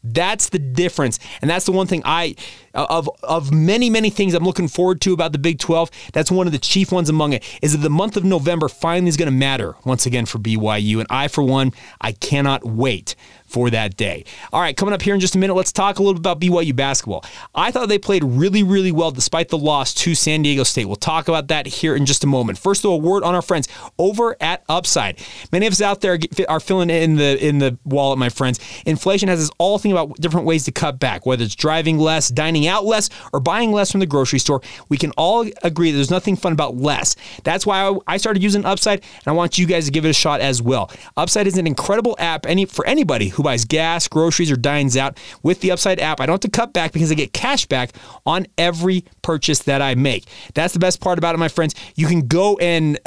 That's 0.02 0.48
the 0.48 0.58
difference. 0.58 1.18
And 1.42 1.50
that's 1.50 1.66
the 1.66 1.72
one 1.72 1.86
thing 1.86 2.02
I 2.04 2.34
of 2.74 3.08
of 3.22 3.52
many 3.52 3.90
many 3.90 4.10
things 4.10 4.34
I'm 4.34 4.44
looking 4.44 4.68
forward 4.68 5.00
to 5.02 5.12
about 5.12 5.32
the 5.32 5.38
Big 5.38 5.58
12. 5.58 5.90
That's 6.12 6.30
one 6.30 6.46
of 6.46 6.52
the 6.52 6.58
chief 6.58 6.92
ones 6.92 7.08
among 7.08 7.32
it 7.32 7.44
is 7.62 7.72
that 7.72 7.78
the 7.78 7.90
month 7.90 8.16
of 8.16 8.24
November 8.24 8.68
finally 8.68 9.08
is 9.08 9.16
going 9.16 9.30
to 9.30 9.36
matter 9.36 9.76
once 9.84 10.06
again 10.06 10.26
for 10.26 10.38
BYU 10.38 10.98
and 10.98 11.06
I 11.10 11.28
for 11.28 11.42
one 11.42 11.72
I 12.00 12.12
cannot 12.12 12.64
wait 12.64 13.14
for 13.50 13.68
that 13.70 13.96
day. 13.96 14.24
All 14.52 14.60
right, 14.60 14.76
coming 14.76 14.94
up 14.94 15.02
here 15.02 15.12
in 15.12 15.20
just 15.20 15.34
a 15.34 15.38
minute, 15.38 15.54
let's 15.54 15.72
talk 15.72 15.98
a 15.98 16.02
little 16.02 16.14
bit 16.14 16.20
about 16.20 16.40
BYU 16.40 16.74
basketball. 16.74 17.24
I 17.54 17.70
thought 17.70 17.88
they 17.88 17.98
played 17.98 18.22
really, 18.22 18.62
really 18.62 18.92
well 18.92 19.10
despite 19.10 19.48
the 19.48 19.58
loss 19.58 19.92
to 19.94 20.14
San 20.14 20.42
Diego 20.42 20.62
State. 20.62 20.84
We'll 20.84 20.96
talk 20.96 21.26
about 21.28 21.48
that 21.48 21.66
here 21.66 21.96
in 21.96 22.06
just 22.06 22.22
a 22.22 22.28
moment. 22.28 22.58
First, 22.58 22.82
though, 22.82 22.92
a 22.92 22.96
word 22.96 23.24
on 23.24 23.34
our 23.34 23.42
friends 23.42 23.68
over 23.98 24.36
at 24.40 24.64
Upside. 24.68 25.18
Many 25.50 25.66
of 25.66 25.72
us 25.72 25.82
out 25.82 26.00
there 26.00 26.18
are 26.48 26.60
filling 26.60 26.90
in 26.90 27.16
the 27.16 27.44
in 27.44 27.58
the 27.58 27.76
wallet, 27.84 28.18
my 28.18 28.28
friends. 28.28 28.60
Inflation 28.86 29.28
has 29.28 29.40
us 29.40 29.50
all 29.58 29.78
thinking 29.78 29.98
about 29.98 30.16
different 30.20 30.46
ways 30.46 30.64
to 30.64 30.72
cut 30.72 31.00
back, 31.00 31.26
whether 31.26 31.42
it's 31.42 31.56
driving 31.56 31.98
less, 31.98 32.28
dining 32.28 32.59
out 32.68 32.84
less, 32.84 33.10
or 33.32 33.40
buying 33.40 33.72
less 33.72 33.90
from 33.90 34.00
the 34.00 34.06
grocery 34.06 34.38
store. 34.38 34.60
We 34.88 34.96
can 34.96 35.10
all 35.12 35.46
agree 35.62 35.90
that 35.90 35.96
there's 35.96 36.10
nothing 36.10 36.36
fun 36.36 36.52
about 36.52 36.76
less. 36.76 37.16
That's 37.44 37.66
why 37.66 37.96
I 38.06 38.16
started 38.16 38.42
using 38.42 38.64
Upside, 38.64 39.00
and 39.00 39.26
I 39.26 39.32
want 39.32 39.58
you 39.58 39.66
guys 39.66 39.86
to 39.86 39.90
give 39.90 40.04
it 40.04 40.10
a 40.10 40.14
shot 40.14 40.40
as 40.40 40.62
well. 40.62 40.90
Upside 41.16 41.46
is 41.46 41.56
an 41.58 41.66
incredible 41.66 42.16
app 42.18 42.46
any 42.46 42.64
for 42.64 42.86
anybody 42.86 43.28
who 43.28 43.42
buys 43.42 43.64
gas, 43.64 44.08
groceries, 44.08 44.50
or 44.50 44.56
dines 44.56 44.96
out 44.96 45.18
with 45.42 45.60
the 45.60 45.70
Upside 45.70 46.00
app. 46.00 46.20
I 46.20 46.26
don't 46.26 46.34
have 46.34 46.40
to 46.40 46.50
cut 46.50 46.72
back 46.72 46.92
because 46.92 47.10
I 47.10 47.14
get 47.14 47.32
cash 47.32 47.66
back 47.66 47.90
on 48.26 48.46
every 48.58 49.04
purchase 49.22 49.60
that 49.60 49.82
I 49.82 49.94
make. 49.94 50.24
That's 50.54 50.72
the 50.72 50.78
best 50.78 51.00
part 51.00 51.18
about 51.18 51.34
it, 51.34 51.38
my 51.38 51.48
friends. 51.48 51.74
You 51.94 52.06
can 52.06 52.26
go 52.26 52.56
and 52.58 52.98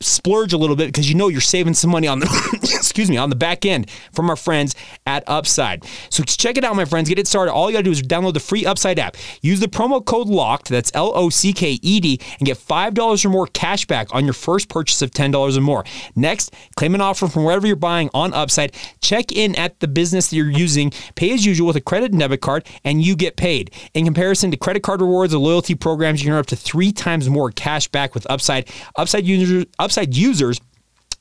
splurge 0.00 0.54
a 0.54 0.56
little 0.58 0.76
bit 0.76 0.86
because 0.86 1.08
you 1.08 1.14
know 1.14 1.28
you're 1.28 1.40
saving 1.40 1.74
some 1.74 1.90
money 1.90 2.08
on 2.08 2.20
the 2.20 2.58
excuse 2.62 3.10
me 3.10 3.18
on 3.18 3.28
the 3.28 3.36
back 3.36 3.66
end 3.66 3.90
from 4.12 4.30
our 4.30 4.36
friends 4.36 4.74
at 5.06 5.22
Upside. 5.26 5.84
So 6.08 6.22
check 6.22 6.56
it 6.56 6.64
out, 6.64 6.74
my 6.74 6.86
friends. 6.86 7.08
Get 7.08 7.18
it 7.18 7.26
started. 7.26 7.52
All 7.52 7.70
you 7.70 7.74
gotta 7.74 7.84
do 7.84 7.90
is 7.90 8.02
download 8.02 8.34
the 8.34 8.40
free 8.40 8.64
Upside 8.64 8.98
app. 8.98 9.16
Use 9.42 9.60
the 9.60 9.66
promo 9.66 10.04
code 10.04 10.28
LOCKED. 10.28 10.68
That's 10.68 10.90
L 10.94 11.12
O 11.14 11.28
C 11.28 11.52
K 11.52 11.78
E 11.82 12.00
D, 12.00 12.20
and 12.38 12.46
get 12.46 12.56
five 12.56 12.94
dollars 12.94 13.24
or 13.24 13.28
more 13.28 13.46
cash 13.46 13.86
back 13.86 14.14
on 14.14 14.24
your 14.24 14.32
first 14.32 14.68
purchase 14.68 15.02
of 15.02 15.10
ten 15.10 15.30
dollars 15.30 15.56
or 15.56 15.60
more. 15.60 15.84
Next, 16.16 16.54
claim 16.76 16.94
an 16.94 17.02
offer 17.02 17.28
from 17.28 17.44
wherever 17.44 17.66
you're 17.66 17.76
buying 17.76 18.08
on 18.14 18.32
Upside. 18.32 18.74
Check 19.00 19.32
in 19.32 19.54
at 19.56 19.80
the 19.80 19.88
business 19.88 20.30
that 20.30 20.36
you're 20.36 20.50
using. 20.50 20.92
Pay 21.14 21.32
as 21.32 21.44
usual 21.44 21.66
with 21.66 21.76
a 21.76 21.80
credit 21.80 22.12
and 22.12 22.20
debit 22.20 22.40
card, 22.40 22.66
and 22.84 23.02
you 23.02 23.16
get 23.16 23.36
paid. 23.36 23.70
In 23.92 24.06
comparison 24.06 24.50
to 24.50 24.56
credit 24.56 24.82
card 24.82 25.02
rewards 25.02 25.34
or 25.34 25.38
loyalty 25.38 25.74
programs, 25.74 26.22
you 26.22 26.26
can 26.26 26.34
earn 26.34 26.40
up 26.40 26.46
to 26.46 26.56
three 26.56 26.90
times 26.90 27.28
more 27.28 27.50
cash 27.50 27.86
back 27.88 28.14
with 28.14 28.26
Upside. 28.30 28.68
Upside 28.96 29.26
users. 29.26 29.66
Upside 29.78 29.89
Upside 29.90 30.16
users 30.16 30.60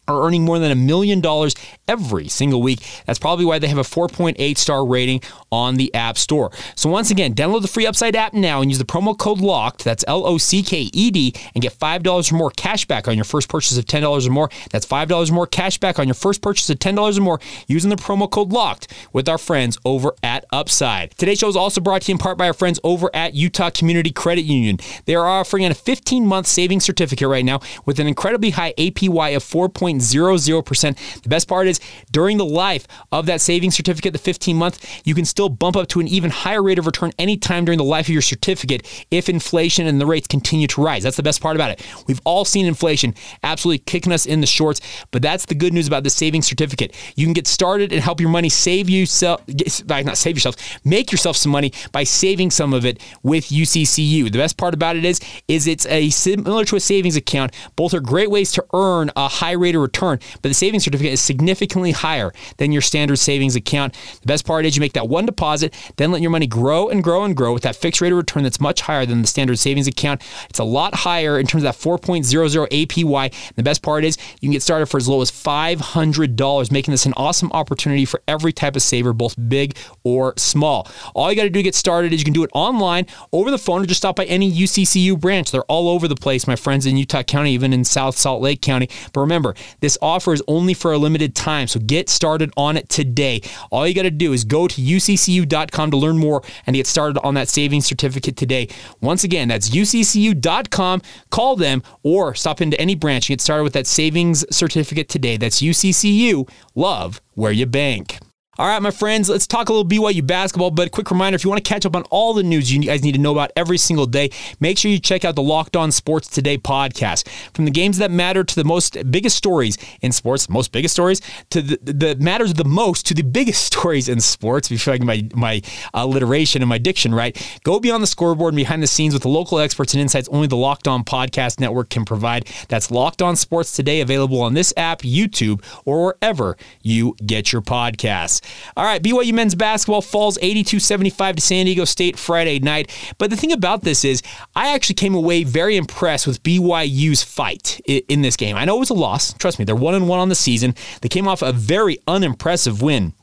are 0.09 0.25
earning 0.25 0.43
more 0.43 0.59
than 0.59 0.71
a 0.71 0.75
million 0.75 1.21
dollars 1.21 1.55
every 1.87 2.27
single 2.27 2.61
week. 2.61 2.79
That's 3.05 3.19
probably 3.19 3.45
why 3.45 3.59
they 3.59 3.67
have 3.67 3.77
a 3.77 3.81
4.8 3.81 4.57
star 4.57 4.85
rating 4.85 5.21
on 5.51 5.75
the 5.75 5.93
App 5.93 6.17
Store. 6.17 6.51
So 6.75 6.89
once 6.89 7.11
again, 7.11 7.33
download 7.33 7.61
the 7.61 7.67
free 7.67 7.87
Upside 7.87 8.15
app 8.15 8.33
now 8.33 8.61
and 8.61 8.69
use 8.69 8.77
the 8.77 8.85
promo 8.85 9.17
code 9.17 9.39
LOCKED, 9.39 9.83
that's 9.83 10.05
L 10.07 10.25
O 10.25 10.37
C 10.37 10.61
K 10.61 10.89
E 10.93 11.11
D, 11.11 11.33
and 11.55 11.61
get 11.61 11.73
$5 11.73 12.31
or 12.31 12.35
more 12.35 12.51
cash 12.51 12.85
back 12.85 13.07
on 13.07 13.15
your 13.15 13.23
first 13.23 13.49
purchase 13.49 13.77
of 13.77 13.85
$10 13.85 14.27
or 14.27 14.29
more. 14.29 14.49
That's 14.71 14.85
$5 14.85 15.29
or 15.29 15.33
more 15.33 15.47
cash 15.47 15.77
back 15.77 15.99
on 15.99 16.07
your 16.07 16.15
first 16.15 16.41
purchase 16.41 16.69
of 16.69 16.77
$10 16.77 17.17
or 17.17 17.21
more 17.21 17.39
using 17.67 17.89
the 17.89 17.95
promo 17.95 18.29
code 18.29 18.51
LOCKED 18.51 18.91
with 19.13 19.27
our 19.27 19.37
friends 19.37 19.77
over 19.85 20.13
at 20.21 20.45
Upside. 20.51 21.11
Today's 21.17 21.39
show 21.39 21.49
is 21.49 21.55
also 21.55 21.81
brought 21.81 22.03
to 22.03 22.11
you 22.11 22.15
in 22.15 22.19
part 22.19 22.37
by 22.37 22.47
our 22.47 22.53
friends 22.53 22.79
over 22.83 23.09
at 23.13 23.33
Utah 23.33 23.69
Community 23.69 24.11
Credit 24.11 24.43
Union. 24.43 24.77
They 25.05 25.15
are 25.15 25.27
offering 25.27 25.65
a 25.65 25.73
15 25.73 26.25
month 26.25 26.47
savings 26.47 26.83
certificate 26.83 27.27
right 27.27 27.45
now 27.45 27.59
with 27.85 27.99
an 27.99 28.07
incredibly 28.07 28.51
high 28.51 28.73
APY 28.77 29.35
of 29.35 29.43
4. 29.43 29.69
0.00%. 29.99 31.21
The 31.21 31.29
best 31.29 31.47
part 31.47 31.67
is 31.67 31.79
during 32.11 32.37
the 32.37 32.45
life 32.45 32.87
of 33.11 33.25
that 33.27 33.41
savings 33.41 33.75
certificate, 33.75 34.13
the 34.13 34.19
15 34.19 34.55
month, 34.55 35.01
you 35.05 35.15
can 35.15 35.25
still 35.25 35.49
bump 35.49 35.75
up 35.75 35.87
to 35.89 35.99
an 35.99 36.07
even 36.07 36.29
higher 36.29 36.63
rate 36.63 36.79
of 36.79 36.85
return 36.85 37.11
anytime 37.19 37.65
during 37.65 37.77
the 37.77 37.83
life 37.83 38.05
of 38.05 38.09
your 38.09 38.21
certificate 38.21 39.05
if 39.11 39.29
inflation 39.29 39.87
and 39.87 39.99
the 39.99 40.05
rates 40.05 40.27
continue 40.27 40.67
to 40.67 40.81
rise. 40.81 41.03
That's 41.03 41.17
the 41.17 41.23
best 41.23 41.41
part 41.41 41.55
about 41.55 41.71
it. 41.71 41.85
We've 42.07 42.21
all 42.23 42.45
seen 42.45 42.65
inflation 42.65 43.15
absolutely 43.43 43.79
kicking 43.79 44.11
us 44.11 44.25
in 44.25 44.41
the 44.41 44.47
shorts, 44.47 44.81
but 45.11 45.21
that's 45.21 45.45
the 45.45 45.55
good 45.55 45.73
news 45.73 45.87
about 45.87 46.03
the 46.03 46.09
savings 46.09 46.47
certificate. 46.47 46.95
You 47.15 47.25
can 47.25 47.33
get 47.33 47.47
started 47.47 47.91
and 47.91 48.01
help 48.01 48.19
your 48.19 48.29
money 48.29 48.49
save 48.49 48.89
you, 48.89 49.01
not 49.01 50.17
save 50.17 50.35
yourself, 50.35 50.55
make 50.85 51.11
yourself 51.11 51.37
some 51.37 51.51
money 51.51 51.71
by 51.91 52.03
saving 52.03 52.51
some 52.51 52.73
of 52.73 52.85
it 52.85 52.99
with 53.23 53.45
UCCU. 53.45 54.31
The 54.31 54.37
best 54.37 54.57
part 54.57 54.73
about 54.73 54.95
it 54.95 55.05
is, 55.05 55.19
is 55.47 55.67
it's 55.67 55.85
a 55.87 56.09
similar 56.09 56.65
to 56.65 56.75
a 56.75 56.79
savings 56.79 57.15
account. 57.15 57.53
Both 57.75 57.93
are 57.93 57.99
great 57.99 58.29
ways 58.29 58.51
to 58.53 58.65
earn 58.73 59.11
a 59.15 59.27
high 59.27 59.53
rate 59.53 59.75
of 59.75 59.81
return, 59.81 59.88
but 59.91 60.43
the 60.43 60.53
savings 60.53 60.83
certificate 60.83 61.13
is 61.13 61.21
significantly 61.21 61.91
higher 61.91 62.31
than 62.57 62.71
your 62.71 62.81
standard 62.81 63.17
savings 63.17 63.55
account. 63.55 63.93
The 64.21 64.27
best 64.27 64.45
part 64.45 64.65
is 64.65 64.75
you 64.75 64.81
make 64.81 64.93
that 64.93 65.09
one 65.09 65.25
deposit, 65.25 65.73
then 65.97 66.11
let 66.11 66.21
your 66.21 66.31
money 66.31 66.47
grow 66.47 66.89
and 66.89 67.03
grow 67.03 67.23
and 67.23 67.35
grow 67.35 67.53
with 67.53 67.63
that 67.63 67.75
fixed 67.75 68.01
rate 68.01 68.11
of 68.11 68.17
return 68.17 68.43
that's 68.43 68.59
much 68.59 68.81
higher 68.81 69.05
than 69.05 69.21
the 69.21 69.27
standard 69.27 69.59
savings 69.59 69.87
account. 69.87 70.21
It's 70.49 70.59
a 70.59 70.63
lot 70.63 70.95
higher 70.95 71.39
in 71.39 71.47
terms 71.47 71.63
of 71.63 71.73
that 71.73 71.81
4.00 71.81 72.67
APY. 72.69 73.23
And 73.25 73.55
the 73.55 73.63
best 73.63 73.81
part 73.81 74.03
is 74.03 74.17
you 74.39 74.47
can 74.47 74.51
get 74.51 74.61
started 74.61 74.87
for 74.87 74.97
as 74.97 75.07
low 75.07 75.21
as 75.21 75.31
$500, 75.31 76.71
making 76.71 76.91
this 76.91 77.05
an 77.05 77.13
awesome 77.17 77.51
opportunity 77.51 78.05
for 78.05 78.21
every 78.27 78.53
type 78.53 78.75
of 78.75 78.81
saver, 78.81 79.13
both 79.13 79.35
big 79.49 79.77
or 80.03 80.33
small. 80.37 80.87
All 81.13 81.29
you 81.29 81.35
got 81.35 81.43
to 81.43 81.49
do 81.49 81.59
to 81.59 81.63
get 81.63 81.75
started 81.75 82.13
is 82.13 82.19
you 82.19 82.25
can 82.25 82.33
do 82.33 82.43
it 82.43 82.49
online, 82.53 83.05
over 83.31 83.51
the 83.51 83.57
phone, 83.57 83.83
or 83.83 83.85
just 83.85 83.99
stop 83.99 84.15
by 84.15 84.25
any 84.25 84.51
UCCU 84.51 85.19
branch. 85.19 85.51
They're 85.51 85.63
all 85.63 85.89
over 85.89 86.07
the 86.07 86.15
place, 86.15 86.47
my 86.47 86.55
friends 86.55 86.85
in 86.85 86.97
Utah 86.97 87.23
County, 87.23 87.51
even 87.51 87.73
in 87.73 87.83
South 87.83 88.17
Salt 88.17 88.41
Lake 88.41 88.61
County. 88.61 88.89
But 89.13 89.21
remember, 89.21 89.55
this 89.79 89.97
offer 90.01 90.33
is 90.33 90.43
only 90.47 90.73
for 90.73 90.91
a 90.91 90.97
limited 90.97 91.35
time, 91.35 91.67
so 91.67 91.79
get 91.79 92.09
started 92.09 92.51
on 92.57 92.77
it 92.77 92.89
today. 92.89 93.41
All 93.71 93.87
you 93.87 93.93
got 93.93 94.03
to 94.03 94.11
do 94.11 94.33
is 94.33 94.43
go 94.43 94.67
to 94.67 94.81
uccu.com 94.81 95.91
to 95.91 95.97
learn 95.97 96.17
more 96.17 96.43
and 96.65 96.75
get 96.75 96.87
started 96.87 97.19
on 97.23 97.33
that 97.35 97.49
savings 97.49 97.85
certificate 97.85 98.35
today. 98.35 98.67
Once 99.01 99.23
again, 99.23 99.47
that's 99.47 99.69
uccu.com. 99.69 101.01
Call 101.29 101.55
them 101.55 101.83
or 102.03 102.35
stop 102.35 102.61
into 102.61 102.79
any 102.79 102.95
branch 102.95 103.29
and 103.29 103.37
get 103.37 103.41
started 103.41 103.63
with 103.63 103.73
that 103.73 103.87
savings 103.87 104.45
certificate 104.55 105.09
today. 105.09 105.37
That's 105.37 105.61
UCCU. 105.61 106.49
Love 106.75 107.21
where 107.35 107.51
you 107.51 107.65
bank. 107.65 108.19
All 108.59 108.67
right, 108.67 108.81
my 108.81 108.91
friends, 108.91 109.29
let's 109.29 109.47
talk 109.47 109.69
a 109.69 109.73
little 109.73 109.87
BYU 109.87 110.27
basketball. 110.27 110.69
But 110.69 110.87
a 110.87 110.89
quick 110.89 111.09
reminder 111.09 111.37
if 111.37 111.45
you 111.45 111.49
want 111.49 111.63
to 111.63 111.69
catch 111.69 111.85
up 111.85 111.95
on 111.95 112.03
all 112.09 112.33
the 112.33 112.43
news 112.43 112.69
you 112.69 112.81
guys 112.81 113.01
need 113.01 113.13
to 113.13 113.17
know 113.17 113.31
about 113.31 113.53
every 113.55 113.77
single 113.77 114.05
day, 114.05 114.31
make 114.59 114.77
sure 114.77 114.91
you 114.91 114.99
check 114.99 115.23
out 115.23 115.37
the 115.37 115.41
Locked 115.41 115.77
On 115.77 115.93
Sports 115.93 116.27
Today 116.27 116.57
podcast. 116.57 117.29
From 117.53 117.63
the 117.63 117.71
games 117.71 117.99
that 117.99 118.11
matter 118.11 118.43
to 118.43 118.55
the 118.55 118.65
most 118.65 118.97
biggest 119.09 119.37
stories 119.37 119.77
in 120.01 120.11
sports, 120.11 120.49
most 120.49 120.73
biggest 120.73 120.93
stories, 120.93 121.21
to 121.51 121.61
the, 121.61 121.77
the 121.81 122.15
matters 122.19 122.53
the 122.53 122.65
most 122.65 123.05
to 123.05 123.13
the 123.13 123.21
biggest 123.21 123.63
stories 123.73 124.09
in 124.09 124.19
sports, 124.19 124.67
before 124.67 124.95
like 124.95 125.03
my, 125.03 125.25
my 125.33 125.61
alliteration 125.93 126.61
and 126.61 126.67
my 126.67 126.77
diction 126.77 127.15
right, 127.15 127.61
go 127.63 127.79
beyond 127.79 128.03
the 128.03 128.07
scoreboard 128.07 128.53
and 128.53 128.57
behind 128.57 128.83
the 128.83 128.87
scenes 128.87 129.13
with 129.13 129.23
the 129.23 129.29
local 129.29 129.59
experts 129.59 129.93
and 129.93 130.01
insights 130.01 130.27
only 130.33 130.47
the 130.47 130.57
Locked 130.57 130.89
On 130.89 131.05
Podcast 131.05 131.61
Network 131.61 131.89
can 131.89 132.03
provide. 132.03 132.49
That's 132.67 132.91
Locked 132.91 133.21
On 133.21 133.37
Sports 133.37 133.73
Today, 133.73 134.01
available 134.01 134.41
on 134.41 134.53
this 134.53 134.73
app, 134.75 135.03
YouTube, 135.03 135.63
or 135.85 136.03
wherever 136.03 136.57
you 136.81 137.15
get 137.25 137.53
your 137.53 137.61
podcasts. 137.61 138.48
All 138.77 138.85
right, 138.85 139.01
BYU 139.01 139.33
men's 139.33 139.55
basketball 139.55 140.01
falls 140.01 140.37
82 140.41 140.79
75 140.79 141.35
to 141.35 141.41
San 141.41 141.65
Diego 141.65 141.85
State 141.85 142.17
Friday 142.17 142.59
night. 142.59 142.89
But 143.17 143.29
the 143.29 143.35
thing 143.35 143.51
about 143.51 143.83
this 143.83 144.05
is, 144.05 144.21
I 144.55 144.73
actually 144.73 144.95
came 144.95 145.15
away 145.15 145.43
very 145.43 145.77
impressed 145.77 146.27
with 146.27 146.41
BYU's 146.43 147.23
fight 147.23 147.79
in 147.85 148.21
this 148.21 148.35
game. 148.35 148.55
I 148.55 148.65
know 148.65 148.77
it 148.77 148.79
was 148.79 148.89
a 148.89 148.95
loss. 148.95 149.33
Trust 149.33 149.59
me, 149.59 149.65
they're 149.65 149.75
1 149.75 149.95
and 149.95 150.07
1 150.07 150.19
on 150.19 150.29
the 150.29 150.35
season. 150.35 150.75
They 151.01 151.09
came 151.09 151.27
off 151.27 151.41
a 151.41 151.51
very 151.51 151.99
unimpressive 152.07 152.81
win 152.81 153.13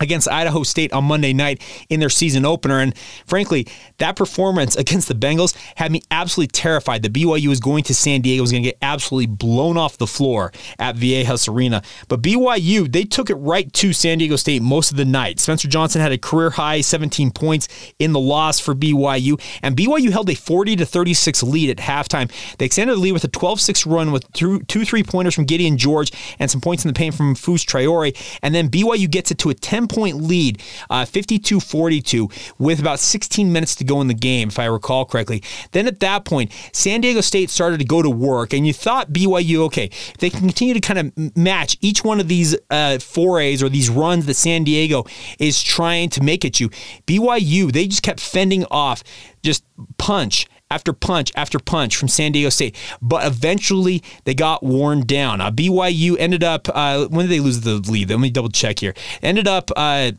against 0.00 0.28
Idaho 0.28 0.62
State 0.62 0.92
on 0.92 1.04
Monday 1.04 1.32
night 1.32 1.62
in 1.88 2.00
their 2.00 2.08
season 2.08 2.44
opener. 2.44 2.80
And 2.80 2.96
frankly, 3.26 3.66
that 3.98 4.16
performance 4.16 4.76
against 4.76 5.08
the 5.08 5.14
Bengals 5.14 5.56
had 5.76 5.92
me 5.92 6.02
absolutely 6.10 6.48
terrified 6.48 7.02
The 7.02 7.08
BYU 7.08 7.48
was 7.48 7.60
going 7.60 7.84
to 7.84 7.94
San 7.94 8.20
Diego, 8.22 8.42
was 8.42 8.50
going 8.50 8.62
to 8.62 8.68
get 8.70 8.78
absolutely 8.82 9.26
blown 9.26 9.76
off 9.76 9.98
the 9.98 10.06
floor 10.06 10.52
at 10.78 10.96
Viejas 10.96 11.48
Arena. 11.48 11.82
But 12.08 12.22
BYU, 12.22 12.90
they 12.90 13.04
took 13.04 13.30
it 13.30 13.34
right 13.34 13.70
to 13.74 13.92
San 13.92 14.18
Diego 14.18 14.36
State 14.36 14.62
most 14.62 14.90
of 14.90 14.96
the 14.96 15.04
night. 15.04 15.38
Spencer 15.40 15.68
Johnson 15.68 16.00
had 16.00 16.12
a 16.12 16.18
career 16.18 16.50
high 16.50 16.80
17 16.80 17.30
points 17.30 17.68
in 17.98 18.12
the 18.12 18.20
loss 18.20 18.58
for 18.58 18.74
BYU, 18.74 19.40
and 19.62 19.76
BYU 19.76 20.10
held 20.10 20.30
a 20.30 20.34
40 20.34 20.76
to 20.76 20.86
36 20.86 21.42
lead 21.42 21.70
at 21.70 21.76
halftime. 21.76 22.30
They 22.58 22.66
extended 22.66 22.96
the 22.96 23.00
lead 23.00 23.12
with 23.12 23.24
a 23.24 23.28
12-6 23.28 23.90
run 23.90 24.12
with 24.12 24.30
two 24.32 24.60
three 24.64 25.02
pointers 25.02 25.34
from 25.34 25.44
Gideon 25.44 25.76
George 25.76 26.12
and 26.38 26.50
some 26.50 26.60
points 26.60 26.84
in 26.84 26.88
the 26.88 26.94
paint 26.94 27.14
from 27.14 27.34
Fouss 27.34 27.64
Traore, 27.64 28.16
and 28.42 28.54
then 28.54 28.70
BYU 28.70 29.10
gets 29.10 29.30
it 29.30 29.38
to 29.38 29.50
a 29.50 29.54
10 29.54 29.88
point 29.90 30.16
lead, 30.16 30.62
uh, 30.88 31.04
52 31.04 31.56
uh, 31.56 31.60
42, 31.60 32.28
with 32.58 32.80
about 32.80 32.98
16 32.98 33.52
minutes 33.52 33.74
to 33.76 33.84
go 33.84 34.00
in 34.00 34.06
the 34.06 34.14
game, 34.14 34.48
if 34.48 34.58
I 34.58 34.66
recall 34.66 35.04
correctly. 35.04 35.42
Then 35.72 35.86
at 35.86 36.00
that 36.00 36.24
point, 36.24 36.52
San 36.72 37.00
Diego 37.00 37.20
State 37.20 37.50
started 37.50 37.78
to 37.80 37.84
go 37.84 38.02
to 38.02 38.10
work, 38.10 38.52
and 38.52 38.66
you 38.66 38.72
thought 38.72 39.12
BYU, 39.12 39.58
okay, 39.66 39.86
if 39.86 40.18
they 40.18 40.30
can 40.30 40.40
continue 40.40 40.74
to 40.74 40.80
kind 40.80 40.98
of 40.98 41.36
match 41.36 41.76
each 41.80 42.04
one 42.04 42.20
of 42.20 42.28
these 42.28 42.56
uh, 42.70 42.98
forays 42.98 43.62
or 43.62 43.68
these 43.68 43.90
runs 43.90 44.26
that 44.26 44.34
San 44.34 44.64
Diego 44.64 45.04
is 45.38 45.62
trying 45.62 46.08
to 46.10 46.22
make 46.22 46.44
at 46.44 46.60
you, 46.60 46.68
BYU, 47.06 47.72
they 47.72 47.86
just 47.86 48.02
kept 48.02 48.20
fending 48.20 48.64
off 48.70 49.02
just 49.42 49.64
punch 49.98 50.46
after 50.70 50.92
punch 50.92 51.32
after 51.34 51.58
punch 51.58 51.96
from 51.96 52.08
San 52.08 52.32
Diego 52.32 52.48
State. 52.48 52.76
But 53.02 53.26
eventually 53.26 54.02
they 54.24 54.34
got 54.34 54.62
worn 54.62 55.02
down. 55.06 55.40
Uh, 55.40 55.50
BYU 55.50 56.16
ended 56.18 56.44
up, 56.44 56.68
uh, 56.72 57.06
when 57.06 57.26
did 57.26 57.32
they 57.32 57.40
lose 57.40 57.60
the 57.60 57.74
lead? 57.74 58.10
Let 58.10 58.20
me 58.20 58.30
double 58.30 58.48
check 58.48 58.78
here. 58.78 58.94
Ended 59.22 59.48
up, 59.48 59.70
uh, 59.76 60.12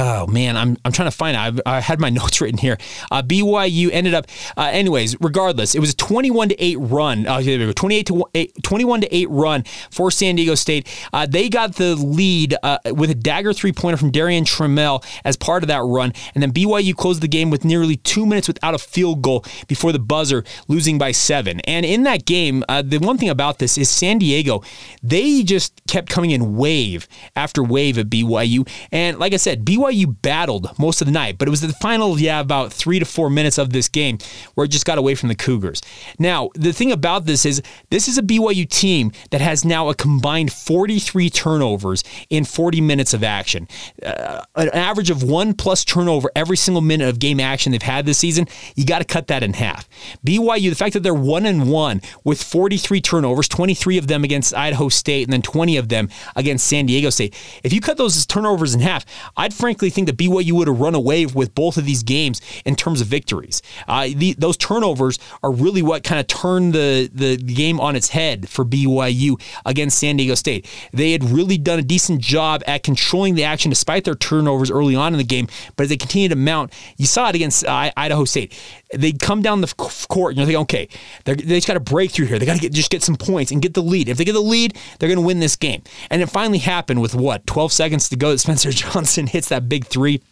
Oh 0.00 0.28
man, 0.28 0.56
I'm, 0.56 0.76
I'm 0.84 0.92
trying 0.92 1.10
to 1.10 1.16
find 1.16 1.36
out. 1.36 1.60
I, 1.66 1.78
I 1.78 1.80
had 1.80 1.98
my 1.98 2.08
notes 2.18 2.40
written 2.40 2.58
here. 2.58 2.78
Uh, 3.10 3.20
BYU 3.20 3.90
ended 3.92 4.14
up, 4.14 4.26
uh, 4.56 4.70
anyways. 4.72 5.20
Regardless, 5.20 5.74
it 5.74 5.80
was 5.80 5.90
a 5.90 5.96
21 5.96 6.50
to 6.50 6.64
eight 6.64 6.78
run. 6.78 7.26
Uh, 7.26 7.42
28 7.42 8.06
to 8.06 8.24
8, 8.32 8.62
21 8.62 9.00
to 9.00 9.14
eight 9.14 9.28
run 9.28 9.64
for 9.90 10.12
San 10.12 10.36
Diego 10.36 10.54
State. 10.54 10.86
Uh, 11.12 11.26
they 11.26 11.48
got 11.48 11.74
the 11.74 11.96
lead 11.96 12.54
uh, 12.62 12.78
with 12.92 13.10
a 13.10 13.14
dagger 13.14 13.52
three 13.52 13.72
pointer 13.72 13.96
from 13.96 14.12
Darrion 14.12 14.44
Trammell 14.44 15.04
as 15.24 15.36
part 15.36 15.64
of 15.64 15.68
that 15.68 15.82
run, 15.82 16.12
and 16.34 16.42
then 16.42 16.52
BYU 16.52 16.94
closed 16.94 17.20
the 17.20 17.28
game 17.28 17.50
with 17.50 17.64
nearly 17.64 17.96
two 17.96 18.24
minutes 18.24 18.46
without 18.46 18.74
a 18.74 18.78
field 18.78 19.20
goal 19.20 19.44
before 19.66 19.90
the 19.90 19.98
buzzer, 19.98 20.44
losing 20.68 20.96
by 20.98 21.10
seven. 21.10 21.58
And 21.60 21.84
in 21.84 22.04
that 22.04 22.24
game, 22.24 22.62
uh, 22.68 22.82
the 22.82 22.98
one 22.98 23.18
thing 23.18 23.30
about 23.30 23.58
this 23.58 23.76
is 23.76 23.90
San 23.90 24.18
Diego, 24.18 24.62
they 25.02 25.42
just 25.42 25.82
kept 25.88 26.08
coming 26.08 26.30
in 26.30 26.56
wave 26.56 27.08
after 27.34 27.64
wave 27.64 27.98
at 27.98 28.06
BYU, 28.06 28.68
and 28.92 29.18
like 29.18 29.32
I 29.32 29.38
said, 29.38 29.64
BYU 29.64 29.87
BYU 29.88 30.14
battled 30.22 30.70
most 30.78 31.00
of 31.00 31.06
the 31.06 31.12
night, 31.12 31.38
but 31.38 31.48
it 31.48 31.50
was 31.50 31.60
the 31.60 31.72
final, 31.74 32.18
yeah, 32.18 32.40
about 32.40 32.72
three 32.72 32.98
to 32.98 33.04
four 33.04 33.30
minutes 33.30 33.58
of 33.58 33.72
this 33.72 33.88
game 33.88 34.18
where 34.54 34.64
it 34.64 34.68
just 34.68 34.84
got 34.84 34.98
away 34.98 35.14
from 35.14 35.28
the 35.28 35.34
Cougars. 35.34 35.82
Now, 36.18 36.50
the 36.54 36.72
thing 36.72 36.92
about 36.92 37.26
this 37.26 37.44
is 37.46 37.62
this 37.90 38.08
is 38.08 38.18
a 38.18 38.22
BYU 38.22 38.68
team 38.68 39.12
that 39.30 39.40
has 39.40 39.64
now 39.64 39.88
a 39.88 39.94
combined 39.94 40.52
43 40.52 41.30
turnovers 41.30 42.04
in 42.30 42.44
40 42.44 42.80
minutes 42.80 43.14
of 43.14 43.24
action. 43.24 43.68
Uh, 44.04 44.42
an 44.56 44.68
average 44.70 45.10
of 45.10 45.22
one 45.22 45.54
plus 45.54 45.84
turnover 45.84 46.30
every 46.34 46.56
single 46.56 46.82
minute 46.82 47.08
of 47.08 47.18
game 47.18 47.40
action 47.40 47.72
they've 47.72 47.82
had 47.82 48.06
this 48.06 48.18
season. 48.18 48.46
You 48.74 48.84
got 48.84 48.98
to 48.98 49.04
cut 49.04 49.28
that 49.28 49.42
in 49.42 49.54
half. 49.54 49.88
BYU, 50.26 50.70
the 50.70 50.76
fact 50.76 50.94
that 50.94 51.02
they're 51.02 51.14
one 51.14 51.46
and 51.46 51.70
one 51.70 52.00
with 52.24 52.42
43 52.42 53.00
turnovers, 53.00 53.48
23 53.48 53.98
of 53.98 54.06
them 54.06 54.24
against 54.24 54.54
Idaho 54.54 54.88
State, 54.88 55.24
and 55.24 55.32
then 55.32 55.42
20 55.42 55.76
of 55.76 55.88
them 55.88 56.08
against 56.36 56.66
San 56.66 56.86
Diego 56.86 57.10
State. 57.10 57.34
If 57.62 57.72
you 57.72 57.80
cut 57.80 57.96
those 57.96 58.26
turnovers 58.26 58.74
in 58.74 58.80
half, 58.80 59.04
I'd 59.36 59.54
frankly 59.54 59.77
frankly 59.78 59.90
think 59.90 60.08
that 60.08 60.16
BYU 60.16 60.52
would 60.52 60.66
have 60.66 60.80
run 60.80 60.96
away 60.96 61.24
with 61.24 61.54
both 61.54 61.76
of 61.76 61.84
these 61.84 62.02
games 62.02 62.40
in 62.64 62.74
terms 62.74 63.00
of 63.00 63.06
victories. 63.06 63.62
Uh, 63.86 64.08
the, 64.16 64.34
those 64.36 64.56
turnovers 64.56 65.20
are 65.44 65.52
really 65.52 65.82
what 65.82 66.02
kind 66.02 66.18
of 66.18 66.26
turned 66.26 66.72
the, 66.74 67.08
the 67.14 67.36
game 67.36 67.78
on 67.78 67.94
its 67.94 68.08
head 68.08 68.48
for 68.48 68.64
BYU 68.64 69.40
against 69.64 69.98
San 69.98 70.16
Diego 70.16 70.34
State. 70.34 70.66
They 70.92 71.12
had 71.12 71.22
really 71.22 71.58
done 71.58 71.78
a 71.78 71.82
decent 71.82 72.20
job 72.20 72.64
at 72.66 72.82
controlling 72.82 73.36
the 73.36 73.44
action 73.44 73.70
despite 73.70 74.04
their 74.04 74.16
turnovers 74.16 74.68
early 74.68 74.96
on 74.96 75.14
in 75.14 75.18
the 75.18 75.24
game, 75.24 75.46
but 75.76 75.84
as 75.84 75.90
they 75.90 75.96
continued 75.96 76.30
to 76.30 76.36
mount, 76.36 76.72
you 76.96 77.06
saw 77.06 77.28
it 77.28 77.36
against 77.36 77.64
uh, 77.64 77.92
Idaho 77.96 78.24
State. 78.24 78.58
They'd 78.92 79.20
come 79.20 79.42
down 79.42 79.60
the 79.60 79.72
court 79.76 80.32
and 80.32 80.38
you're 80.38 80.46
thinking, 80.46 80.62
okay, 80.62 80.88
they 81.24 81.36
just 81.36 81.68
got 81.68 81.74
to 81.74 81.80
break 81.80 82.10
through 82.10 82.26
here. 82.26 82.38
They 82.38 82.46
got 82.46 82.54
to 82.54 82.60
get 82.60 82.72
just 82.72 82.90
get 82.90 83.02
some 83.02 83.16
points 83.16 83.52
and 83.52 83.60
get 83.60 83.74
the 83.74 83.82
lead. 83.82 84.08
If 84.08 84.16
they 84.16 84.24
get 84.24 84.32
the 84.32 84.40
lead, 84.40 84.76
they're 84.98 85.08
going 85.08 85.20
to 85.20 85.26
win 85.26 85.40
this 85.40 85.56
game. 85.56 85.82
And 86.10 86.22
it 86.22 86.26
finally 86.26 86.58
happened 86.58 87.02
with 87.02 87.14
what 87.14 87.46
12 87.46 87.70
seconds 87.70 88.08
to 88.08 88.16
go. 88.16 88.30
That 88.30 88.38
Spencer 88.48 88.70
Johnson 88.70 89.26
hits 89.26 89.50
that 89.50 89.57
big 89.60 89.86
three 89.86 90.22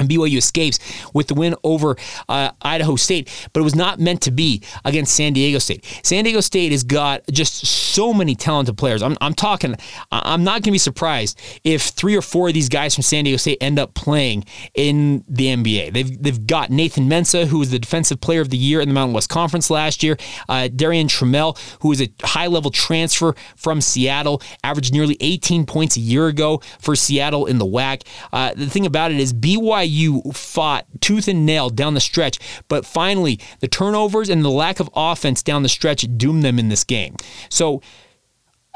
and 0.00 0.08
BYU 0.08 0.38
escapes 0.38 0.78
with 1.14 1.28
the 1.28 1.34
win 1.34 1.54
over 1.62 1.96
uh, 2.28 2.50
Idaho 2.62 2.96
State, 2.96 3.48
but 3.52 3.60
it 3.60 3.64
was 3.64 3.76
not 3.76 4.00
meant 4.00 4.22
to 4.22 4.30
be 4.30 4.62
against 4.84 5.14
San 5.14 5.32
Diego 5.32 5.58
State. 5.58 5.84
San 6.02 6.24
Diego 6.24 6.40
State 6.40 6.72
has 6.72 6.82
got 6.82 7.22
just 7.30 7.66
so 7.66 8.12
many 8.12 8.34
talented 8.34 8.76
players. 8.76 9.02
I'm, 9.02 9.16
I'm 9.20 9.34
talking, 9.34 9.76
I'm 10.10 10.42
not 10.42 10.54
going 10.54 10.62
to 10.62 10.70
be 10.72 10.78
surprised 10.78 11.38
if 11.62 11.82
three 11.82 12.16
or 12.16 12.22
four 12.22 12.48
of 12.48 12.54
these 12.54 12.68
guys 12.68 12.94
from 12.94 13.02
San 13.02 13.24
Diego 13.24 13.36
State 13.36 13.58
end 13.60 13.78
up 13.78 13.94
playing 13.94 14.44
in 14.74 15.22
the 15.28 15.46
NBA. 15.46 15.92
They've, 15.92 16.22
they've 16.22 16.46
got 16.46 16.70
Nathan 16.70 17.08
Mensah, 17.08 17.46
who 17.46 17.58
was 17.58 17.70
the 17.70 17.78
Defensive 17.78 18.20
Player 18.20 18.40
of 18.40 18.48
the 18.48 18.56
Year 18.56 18.80
in 18.80 18.88
the 18.88 18.94
Mountain 18.94 19.14
West 19.14 19.28
Conference 19.28 19.70
last 19.70 20.02
year, 20.02 20.16
uh, 20.48 20.68
Darrion 20.74 21.08
Trammell, 21.08 21.58
who 21.82 21.88
was 21.88 22.00
a 22.00 22.08
high 22.22 22.46
level 22.46 22.70
transfer 22.70 23.34
from 23.56 23.80
Seattle, 23.80 24.40
averaged 24.64 24.94
nearly 24.94 25.16
18 25.20 25.66
points 25.66 25.96
a 25.96 26.00
year 26.00 26.26
ago 26.28 26.62
for 26.80 26.96
Seattle 26.96 27.46
in 27.46 27.58
the 27.58 27.66
WAC. 27.66 28.02
Uh, 28.32 28.54
the 28.54 28.68
thing 28.68 28.86
about 28.86 29.10
it 29.10 29.18
is, 29.18 29.32
BYU 29.32 29.89
you 29.90 30.22
fought 30.32 30.86
tooth 31.00 31.28
and 31.28 31.44
nail 31.44 31.70
down 31.70 31.94
the 31.94 32.00
stretch, 32.00 32.38
but 32.68 32.86
finally 32.86 33.38
the 33.60 33.68
turnovers 33.68 34.28
and 34.28 34.44
the 34.44 34.50
lack 34.50 34.80
of 34.80 34.88
offense 34.94 35.42
down 35.42 35.62
the 35.62 35.68
stretch 35.68 36.06
doomed 36.16 36.42
them 36.42 36.58
in 36.58 36.68
this 36.68 36.84
game. 36.84 37.16
So 37.48 37.82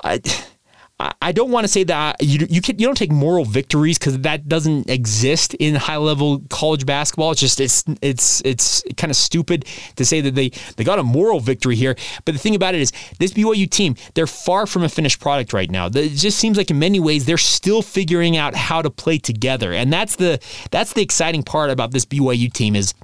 I 0.03 0.21
I 1.01 1.33
don't 1.33 1.51
want 1.51 1.65
to 1.65 1.69
say 1.69 1.83
that 1.85 2.23
you 2.23 2.47
you, 2.49 2.63
can, 2.63 2.79
you 2.79 2.87
don't 2.87 2.97
take 2.97 3.11
moral 3.11 3.45
victories 3.45 3.99
because 3.99 4.17
that 4.21 4.49
doesn't 4.49 4.89
exist 4.89 5.55
in 5.55 5.75
high 5.75 5.97
level 5.97 6.41
college 6.51 6.87
basketball. 6.87 7.33
It's 7.33 7.41
just 7.41 7.61
it's 7.61 7.85
it's 8.01 8.41
it's 8.43 8.85
kind 8.97 9.11
of 9.11 9.17
stupid 9.17 9.65
to 9.97 10.05
say 10.05 10.21
that 10.21 10.37
they 10.37 10.51
they 10.77 10.85
got 10.85 11.01
a 11.01 11.03
moral 11.03 11.41
victory 11.41 11.75
here. 11.75 11.97
But 12.25 12.33
the 12.33 12.39
thing 12.39 12.55
about 12.55 12.77
it 12.77 12.81
is 12.81 12.93
this 13.19 13.33
BYU 13.33 13.69
team 13.69 13.97
they're 14.15 14.29
far 14.29 14.67
from 14.67 14.85
a 14.85 14.89
finished 14.89 15.19
product 15.19 15.53
right 15.53 15.69
now. 15.69 15.87
It 15.87 16.11
just 16.11 16.39
seems 16.39 16.57
like 16.57 16.71
in 16.71 16.79
many 16.79 17.01
ways 17.01 17.27
they're 17.27 17.39
still 17.39 17.83
figuring 17.83 18.37
out 18.37 18.55
how 18.55 18.81
to 18.81 18.91
play 18.91 19.19
together, 19.19 19.73
and 19.73 19.93
that's 19.93 20.15
the 20.15 20.39
that's 20.71 20.93
the 20.93 21.03
exciting 21.03 21.43
part 21.43 21.71
about 21.71 21.91
this 21.91 22.05
BYU 22.05 22.53
team 22.53 22.77
is 22.77 22.95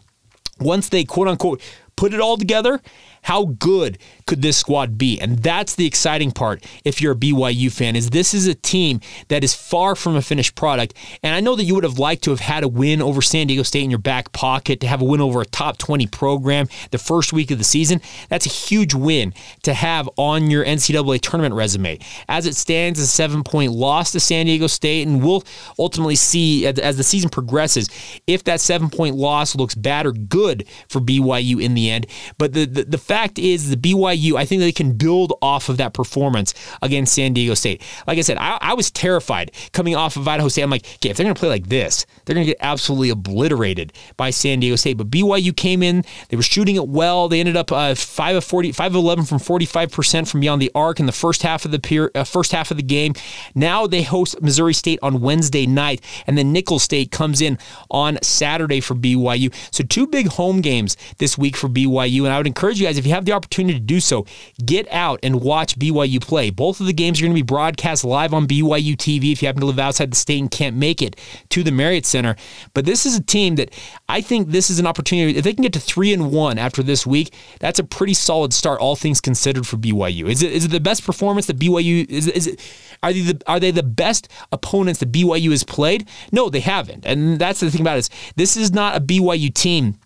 once 0.61 0.91
they 0.91 1.03
quote 1.03 1.27
unquote 1.27 1.61
put 1.97 2.15
it 2.15 2.21
all 2.21 2.37
together 2.37 2.81
how 3.23 3.45
good 3.45 3.99
could 4.31 4.43
this 4.43 4.57
squad 4.57 4.97
be? 4.97 5.21
And 5.21 5.41
that's 5.41 5.75
the 5.75 5.87
exciting 5.87 6.31
part 6.31 6.65
if 6.85 7.03
you're 7.03 7.15
a 7.15 7.17
BYU 7.17 7.71
fan 7.73 7.97
is 7.97 8.11
this 8.11 8.33
is 8.33 8.47
a 8.47 8.55
team 8.55 9.01
that 9.27 9.43
is 9.43 9.55
far 9.55 9.97
from 9.97 10.15
a 10.15 10.23
finished 10.23 10.55
product. 10.55 10.95
And 11.25 11.35
I 11.35 11.41
know 11.41 11.57
that 11.57 11.65
you 11.65 11.75
would 11.75 11.83
have 11.83 11.99
liked 11.99 12.23
to 12.25 12.31
have 12.31 12.39
had 12.39 12.63
a 12.63 12.69
win 12.69 13.03
over 13.03 13.23
San 13.23 13.49
Diego 13.49 13.65
State 13.65 13.83
in 13.83 13.91
your 13.91 13.99
back 13.99 14.31
pocket, 14.31 14.79
to 14.81 14.87
have 14.87 15.03
a 15.03 15.05
win 15.05 15.21
over 15.21 15.41
a 15.41 15.45
top 15.45 15.79
20 15.79 16.07
program 16.07 16.69
the 16.93 16.99
first 16.99 17.33
week 17.33 17.51
of 17.51 17.59
the 17.59 17.65
season. 17.65 18.01
That's 18.29 18.47
a 18.47 18.51
huge 18.51 18.95
win 18.95 19.35
to 19.65 19.75
have 19.75 20.09
on 20.17 20.49
your 20.49 20.65
NCAA 20.65 21.21
tournament 21.21 21.57
resume. 21.57 21.99
As 22.29 22.47
it 22.47 22.55
stands, 22.55 23.01
a 23.01 23.09
seven 23.09 23.43
point 23.43 23.73
loss 23.73 24.13
to 24.13 24.21
San 24.21 24.47
Diego 24.47 24.69
State, 24.69 25.09
and 25.09 25.25
we'll 25.25 25.43
ultimately 25.77 26.15
see 26.15 26.69
as 26.69 26.97
the 26.97 27.03
season 27.03 27.31
progresses 27.31 27.89
if 28.29 28.45
that 28.45 28.61
seven 28.61 28.91
point 28.91 29.17
loss 29.17 29.57
looks 29.57 29.75
bad 29.75 30.07
or 30.07 30.13
good 30.13 30.69
for 30.89 31.01
BYU 31.01 31.61
in 31.61 31.75
the 31.75 31.91
end. 31.91 32.07
But 32.39 32.53
the, 32.53 32.65
the, 32.65 32.85
the 32.85 32.99
fact 32.99 33.37
is, 33.37 33.71
the 33.71 33.77
BYU, 33.77 34.20
I 34.37 34.45
think 34.45 34.61
they 34.61 34.73
can 34.73 34.93
build 34.93 35.33
off 35.43 35.69
of 35.69 35.77
that 35.79 35.95
performance 35.95 36.55
against 36.83 37.15
San 37.15 37.33
Diego 37.33 37.55
State. 37.55 37.83
Like 38.07 38.19
I 38.19 38.23
said, 38.23 38.37
I, 38.39 38.59
I 38.61 38.75
was 38.75 38.91
terrified 38.91 39.53
coming 39.73 39.97
off 39.97 40.17
of 40.17 40.27
Idaho 40.27 40.49
State. 40.49 40.63
I'm 40.63 40.71
like, 40.71 40.85
okay, 40.97 41.11
if 41.11 41.17
they're 41.17 41.25
going 41.25 41.35
to 41.35 41.39
play 41.39 41.49
like 41.49 41.69
this, 41.69 42.07
they're 42.25 42.35
going 42.35 42.47
to 42.47 42.53
get 42.53 42.59
absolutely 42.61 43.11
obliterated 43.11 43.93
by 44.17 44.31
San 44.31 44.61
Diego 44.61 44.77
State. 44.77 44.97
But 44.97 45.11
BYU 45.11 45.57
came 45.57 45.83
in, 45.83 46.05
they 46.29 46.37
were 46.37 46.43
shooting 46.43 46.77
it 46.77 46.89
well. 46.89 47.29
They 47.29 47.41
ended 47.41 47.57
up 47.57 47.73
uh, 47.73 47.95
five 47.95 48.37
of 48.37 48.45
40, 48.45 48.73
five 48.73 48.93
of 48.93 48.97
11 48.97 49.25
from 49.25 49.39
45 49.39 49.91
percent 49.91 50.29
from 50.29 50.41
beyond 50.41 50.61
the 50.61 50.71
arc 50.75 51.01
in 51.01 51.07
the 51.07 51.13
first 51.13 51.43
half 51.43 51.65
of 51.65 51.71
the 51.71 52.11
uh, 52.15 52.25
first 52.25 52.53
half 52.53 52.71
of 52.71 52.77
the 52.77 52.83
game. 52.83 53.15
Now 53.55 53.87
they 53.87 54.03
host 54.03 54.41
Missouri 54.43 54.75
State 54.75 54.99
on 55.03 55.21
Wednesday 55.21 55.67
night, 55.67 56.03
and 56.27 56.37
then 56.37 56.53
Nicholls 56.53 56.83
State 56.83 57.11
comes 57.11 57.41
in 57.41 57.59
on 57.91 58.19
Saturday 58.23 58.81
for 58.81 58.95
BYU. 58.95 59.55
So 59.73 59.85
two 59.85 60.07
big 60.07 60.29
home 60.29 60.61
games 60.61 60.97
this 61.19 61.39
week 61.39 61.57
for 61.57 61.69
BYU, 61.69 62.25
and 62.25 62.29
I 62.29 62.39
would 62.39 62.47
encourage 62.47 62.81
you 62.81 62.87
guys 62.87 62.99
if 62.99 63.07
you 63.07 63.13
have 63.13 63.25
the 63.25 63.33
opportunity 63.33 63.79
to 63.79 63.85
do 63.85 64.00
so, 64.01 64.27
get 64.65 64.91
out 64.93 65.21
and 65.23 65.41
watch 65.41 65.79
BYU 65.79 66.21
play. 66.21 66.51
Both 66.51 66.81
of 66.81 66.87
the 66.87 66.93
games 66.93 67.21
are 67.21 67.25
going 67.25 67.33
to 67.33 67.43
be 67.43 67.43
broadcast 67.43 68.05
live 68.05 68.35
on 68.35 68.47
BYU 68.47 68.97
TV 68.97 69.33
if 69.33 69.43
you 69.43 69.47
happen 69.47 69.61
to 69.61 69.67
live 69.67 69.79
outside 69.79 70.13
the 70.13 70.17
state 70.17 70.41
and 70.41 70.51
can't 70.51 70.77
make 70.77 71.03
it 71.03 71.17
to 71.51 71.63
the 71.63 71.71
Marriott 71.71 72.07
Center. 72.07 72.37
But 72.75 72.85
this 72.85 73.07
is 73.07 73.17
a 73.17 73.23
team 73.23 73.57
that 73.57 73.75
I 74.09 74.21
think 74.21 74.49
this 74.49 74.71
is 74.71 74.79
an 74.79 74.87
opportunity. 74.87 75.37
If 75.37 75.45
they 75.45 75.53
can 75.53 75.63
get 75.63 75.73
to 75.75 75.81
three 75.81 76.13
and 76.13 76.33
one 76.33 76.59
after 76.59 76.83
this 76.83 77.07
week, 77.07 77.35
that's 77.59 77.79
a 77.79 77.85
pretty 77.85 78.15
solid 78.15 78.53
start, 78.53 78.81
all 78.81 78.97
things 78.97 79.21
considered, 79.21 79.67
for 79.67 79.77
BYU. 79.77 80.29
Is 80.29 80.43
it 80.43 80.53
is 80.53 80.65
it 80.65 80.71
the 80.71 80.81
best 80.81 81.05
performance 81.05 81.47
that 81.47 81.59
BYU 81.59 82.09
is? 82.09 82.27
Is 82.29 82.47
it 82.47 82.61
are 83.03 83.13
they 83.13 83.21
the, 83.21 83.43
are 83.47 83.61
they 83.61 83.71
the 83.71 83.83
best 83.83 84.29
opponents 84.53 85.01
that 85.01 85.13
BYU 85.13 85.51
has 85.51 85.65
played? 85.65 86.09
No, 86.33 86.51
they 86.51 86.61
haven't, 86.61 87.07
and 87.07 87.39
that's 87.39 87.61
the 87.61 87.71
thing 87.71 87.81
about 87.81 87.97
it. 87.97 88.01
Is 88.01 88.11
this 88.37 88.57
is 88.57 88.73
not 88.73 88.97
a 88.97 89.01
BYU 89.01 89.53
team 89.53 89.99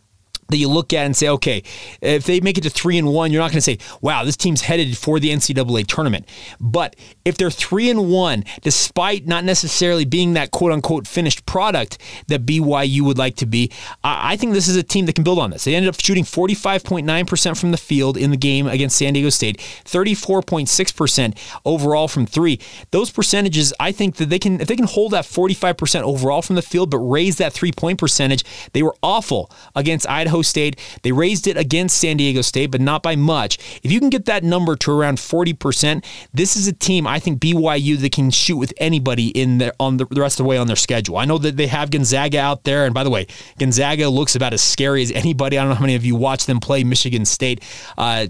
that 0.48 0.56
you 0.56 0.68
look 0.68 0.92
at 0.92 1.06
and 1.06 1.16
say, 1.16 1.28
okay, 1.28 1.62
if 2.00 2.24
they 2.24 2.40
make 2.40 2.58
it 2.58 2.62
to 2.62 2.70
three 2.70 2.98
and 2.98 3.12
one, 3.12 3.32
you're 3.32 3.40
not 3.40 3.50
going 3.50 3.58
to 3.58 3.60
say, 3.62 3.78
wow, 4.00 4.24
this 4.24 4.36
team's 4.36 4.62
headed 4.62 4.96
for 4.96 5.18
the 5.18 5.30
NCAA 5.30 5.86
tournament. 5.86 6.28
But 6.60 6.96
if 7.24 7.36
they're 7.36 7.50
three 7.50 7.90
and 7.90 8.10
one, 8.10 8.44
despite 8.62 9.26
not 9.26 9.44
necessarily 9.44 10.04
being 10.04 10.34
that 10.34 10.50
quote 10.50 10.72
unquote 10.72 11.06
finished 11.06 11.46
product 11.46 11.98
that 12.28 12.44
BYU 12.44 13.02
would 13.02 13.18
like 13.18 13.36
to 13.36 13.46
be, 13.46 13.70
I 14.02 14.36
think 14.36 14.52
this 14.52 14.68
is 14.68 14.76
a 14.76 14.82
team 14.82 15.06
that 15.06 15.14
can 15.14 15.24
build 15.24 15.38
on 15.38 15.50
this. 15.50 15.64
They 15.64 15.74
ended 15.74 15.88
up 15.88 16.00
shooting 16.00 16.24
45.9% 16.24 17.58
from 17.58 17.70
the 17.70 17.76
field 17.76 18.16
in 18.16 18.30
the 18.30 18.36
game 18.36 18.66
against 18.66 18.96
San 18.96 19.14
Diego 19.14 19.30
State, 19.30 19.58
34.6% 19.58 21.38
overall 21.64 22.08
from 22.08 22.26
three. 22.26 22.60
Those 22.90 23.10
percentages, 23.10 23.72
I 23.80 23.92
think 23.92 24.16
that 24.16 24.28
they 24.28 24.38
can, 24.38 24.60
if 24.60 24.68
they 24.68 24.76
can 24.76 24.86
hold 24.86 25.12
that 25.12 25.24
45% 25.24 26.02
overall 26.02 26.42
from 26.42 26.56
the 26.56 26.62
field, 26.62 26.90
but 26.90 26.98
raise 26.98 27.36
that 27.38 27.52
three 27.52 27.72
point 27.72 27.98
percentage, 27.98 28.44
they 28.72 28.82
were 28.82 28.94
awful 29.02 29.50
against 29.74 30.08
Idaho. 30.08 30.33
Idaho 30.34 30.42
State. 30.42 30.80
They 31.02 31.12
raised 31.12 31.46
it 31.46 31.56
against 31.56 31.96
San 31.98 32.16
Diego 32.16 32.40
State, 32.42 32.70
but 32.70 32.80
not 32.80 33.02
by 33.02 33.14
much. 33.16 33.58
If 33.82 33.92
you 33.92 34.00
can 34.00 34.10
get 34.10 34.24
that 34.24 34.42
number 34.42 34.74
to 34.76 34.90
around 34.90 35.18
40%, 35.18 36.04
this 36.32 36.56
is 36.56 36.66
a 36.66 36.72
team 36.72 37.06
I 37.06 37.20
think 37.20 37.40
BYU 37.40 37.98
that 37.98 38.12
can 38.12 38.30
shoot 38.30 38.56
with 38.56 38.72
anybody 38.78 39.28
in 39.28 39.58
there 39.58 39.72
on 39.78 39.96
the, 39.96 40.06
the 40.06 40.20
rest 40.20 40.40
of 40.40 40.44
the 40.44 40.48
way 40.48 40.58
on 40.58 40.66
their 40.66 40.76
schedule. 40.76 41.18
I 41.18 41.24
know 41.24 41.38
that 41.38 41.56
they 41.56 41.68
have 41.68 41.90
Gonzaga 41.90 42.40
out 42.40 42.64
there, 42.64 42.84
and 42.84 42.92
by 42.92 43.04
the 43.04 43.10
way, 43.10 43.26
Gonzaga 43.58 44.08
looks 44.08 44.34
about 44.34 44.52
as 44.52 44.62
scary 44.62 45.02
as 45.02 45.12
anybody. 45.12 45.56
I 45.56 45.62
don't 45.62 45.70
know 45.70 45.76
how 45.76 45.82
many 45.82 45.94
of 45.94 46.04
you 46.04 46.16
watch 46.16 46.46
them 46.46 46.58
play 46.58 46.82
Michigan 46.82 47.24
State. 47.24 47.62
Uh, 47.96 48.26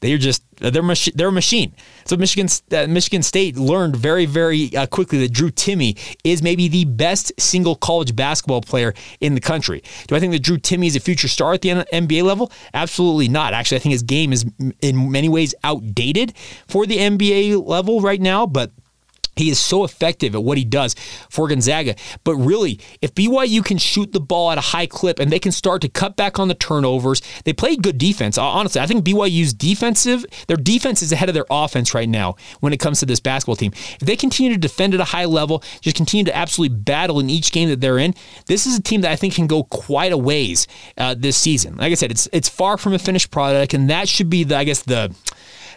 they're 0.00 0.18
just 0.18 0.42
they're 0.70 0.82
machi- 0.82 1.12
they're 1.14 1.28
a 1.28 1.32
machine. 1.32 1.74
So 2.04 2.16
Michigan 2.16 2.48
uh, 2.72 2.86
Michigan 2.86 3.22
State 3.22 3.56
learned 3.56 3.96
very 3.96 4.26
very 4.26 4.74
uh, 4.76 4.86
quickly 4.86 5.18
that 5.18 5.32
Drew 5.32 5.50
Timme 5.50 5.98
is 6.24 6.42
maybe 6.42 6.68
the 6.68 6.84
best 6.84 7.32
single 7.38 7.76
college 7.76 8.14
basketball 8.14 8.60
player 8.60 8.94
in 9.20 9.34
the 9.34 9.40
country. 9.40 9.82
Do 10.06 10.16
I 10.16 10.20
think 10.20 10.32
that 10.32 10.42
Drew 10.42 10.58
Timme 10.58 10.86
is 10.86 10.96
a 10.96 11.00
future 11.00 11.28
star 11.28 11.54
at 11.54 11.62
the 11.62 11.70
NBA 11.70 12.22
level? 12.22 12.50
Absolutely 12.72 13.28
not. 13.28 13.52
Actually, 13.52 13.76
I 13.76 13.80
think 13.80 13.92
his 13.92 14.02
game 14.02 14.32
is 14.32 14.44
in 14.80 15.10
many 15.10 15.28
ways 15.28 15.54
outdated 15.64 16.34
for 16.66 16.86
the 16.86 16.96
NBA 16.98 17.66
level 17.66 18.00
right 18.00 18.20
now, 18.20 18.46
but 18.46 18.72
he 19.36 19.50
is 19.50 19.58
so 19.58 19.84
effective 19.84 20.34
at 20.34 20.42
what 20.42 20.58
he 20.58 20.64
does 20.64 20.94
for 21.30 21.48
Gonzaga. 21.48 21.94
But 22.24 22.36
really, 22.36 22.80
if 23.00 23.14
BYU 23.14 23.64
can 23.64 23.78
shoot 23.78 24.12
the 24.12 24.20
ball 24.20 24.50
at 24.50 24.58
a 24.58 24.62
high 24.62 24.86
clip 24.86 25.18
and 25.18 25.30
they 25.30 25.38
can 25.38 25.52
start 25.52 25.82
to 25.82 25.88
cut 25.88 26.16
back 26.16 26.38
on 26.38 26.48
the 26.48 26.54
turnovers, 26.54 27.22
they 27.44 27.52
play 27.52 27.76
good 27.76 27.98
defense. 27.98 28.38
Honestly, 28.38 28.80
I 28.80 28.86
think 28.86 29.04
BYU's 29.04 29.52
defensive, 29.52 30.24
their 30.46 30.56
defense 30.56 31.02
is 31.02 31.12
ahead 31.12 31.28
of 31.28 31.34
their 31.34 31.46
offense 31.50 31.94
right 31.94 32.08
now 32.08 32.36
when 32.60 32.72
it 32.72 32.80
comes 32.80 33.00
to 33.00 33.06
this 33.06 33.20
basketball 33.20 33.56
team. 33.56 33.72
If 33.74 34.00
they 34.00 34.16
continue 34.16 34.52
to 34.52 34.58
defend 34.58 34.94
at 34.94 35.00
a 35.00 35.04
high 35.04 35.24
level, 35.24 35.62
just 35.80 35.96
continue 35.96 36.24
to 36.24 36.36
absolutely 36.36 36.76
battle 36.76 37.20
in 37.20 37.30
each 37.30 37.52
game 37.52 37.68
that 37.68 37.80
they're 37.80 37.98
in, 37.98 38.14
this 38.46 38.66
is 38.66 38.78
a 38.78 38.82
team 38.82 39.02
that 39.02 39.10
I 39.10 39.16
think 39.16 39.34
can 39.34 39.46
go 39.46 39.64
quite 39.64 40.12
a 40.12 40.18
ways 40.18 40.66
uh, 40.96 41.14
this 41.14 41.36
season. 41.36 41.76
Like 41.76 41.92
I 41.92 41.94
said, 41.94 42.10
it's 42.10 42.28
it's 42.32 42.48
far 42.48 42.76
from 42.76 42.94
a 42.94 42.98
finished 42.98 43.30
product, 43.30 43.74
and 43.74 43.90
that 43.90 44.08
should 44.08 44.30
be 44.30 44.44
the 44.44 44.56
I 44.56 44.64
guess 44.64 44.82
the 44.82 45.14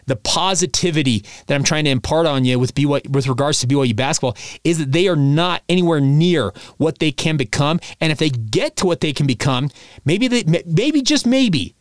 the 0.08 0.16
positivity 0.16 1.24
that 1.46 1.56
I'm 1.56 1.64
trying 1.64 1.86
to 1.86 1.92
impart 1.92 2.26
on 2.26 2.44
you 2.44 2.58
with 2.58 2.74
BYU, 2.74 3.08
with 3.10 3.28
regards 3.28 3.60
to 3.62 3.68
BYU 3.68 3.96
basketball 3.96 4.36
is 4.64 4.80
that 4.80 4.92
they 4.92 5.08
are 5.08 5.16
not 5.16 5.64
anywhere 5.70 6.02
near 6.02 6.54
what 6.78 7.00
they 7.00 7.12
can 7.12 7.38
become. 7.38 7.80
And 8.02 8.12
if 8.12 8.18
they 8.18 8.30
get 8.30 8.76
to 8.78 8.86
what 8.86 9.02
they 9.02 9.14
can 9.14 9.28
become, 9.28 9.70
maybe 10.04 10.28
they, 10.28 10.44
maybe 10.66 11.02
just 11.02 11.28
maybe 11.28 11.76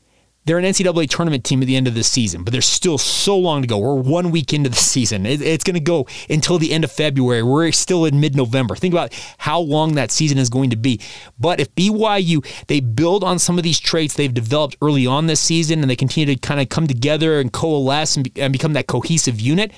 they're 0.47 0.59
an 0.59 0.65
NCAA 0.65 1.11
tournament 1.11 1.45
team 1.45 1.61
at 1.61 1.67
the 1.67 1.77
end 1.77 1.89
of 1.89 1.95
the 1.95 2.05
season, 2.05 2.45
but 2.45 2.53
there's 2.53 2.67
still 2.67 2.99
so 2.99 3.37
long 3.37 3.63
to 3.63 3.69
go. 3.69 3.79
We're 3.79 3.95
one 3.95 4.31
week 4.31 4.53
into 4.53 4.71
the 4.71 4.77
season. 4.77 5.27
It, 5.27 5.43
it's 5.43 5.65
going 5.65 5.75
to 5.75 5.81
go 5.81 6.07
until 6.31 6.59
the 6.59 6.73
end 6.73 6.85
of 6.85 6.93
February. 6.93 7.43
We're 7.43 7.73
still 7.73 8.05
in 8.05 8.21
mid-November. 8.21 8.77
Think 8.77 8.95
about 8.95 9.13
how 9.39 9.59
long 9.59 9.97
that 9.97 10.13
season 10.13 10.39
is 10.39 10.49
going 10.49 10.71
to 10.71 10.77
be. 10.77 11.01
But 11.39 11.61
if 11.61 11.75
BYU 11.75 12.47
they 12.69 12.81
build 12.81 13.25
on 13.25 13.39
some 13.39 13.59
of 13.59 13.65
these 13.65 13.81
traits 13.81 14.15
they've 14.15 14.33
developed 14.33 14.77
early 14.81 15.07
on 15.07 15.27
this 15.27 15.41
season, 15.41 15.81
and 15.81 15.91
they 15.91 15.97
continue 15.97 16.35
to 16.35 16.41
kind 16.41 16.61
of 16.61 16.69
come 16.69 16.87
together 16.87 17.41
and 17.41 17.53
coalesce 17.53 18.17
and, 18.17 18.33
be, 18.33 18.41
and 18.41 18.53
become 18.53 18.73
that 18.75 18.87
cohesive 18.87 19.41
unit, 19.41 19.73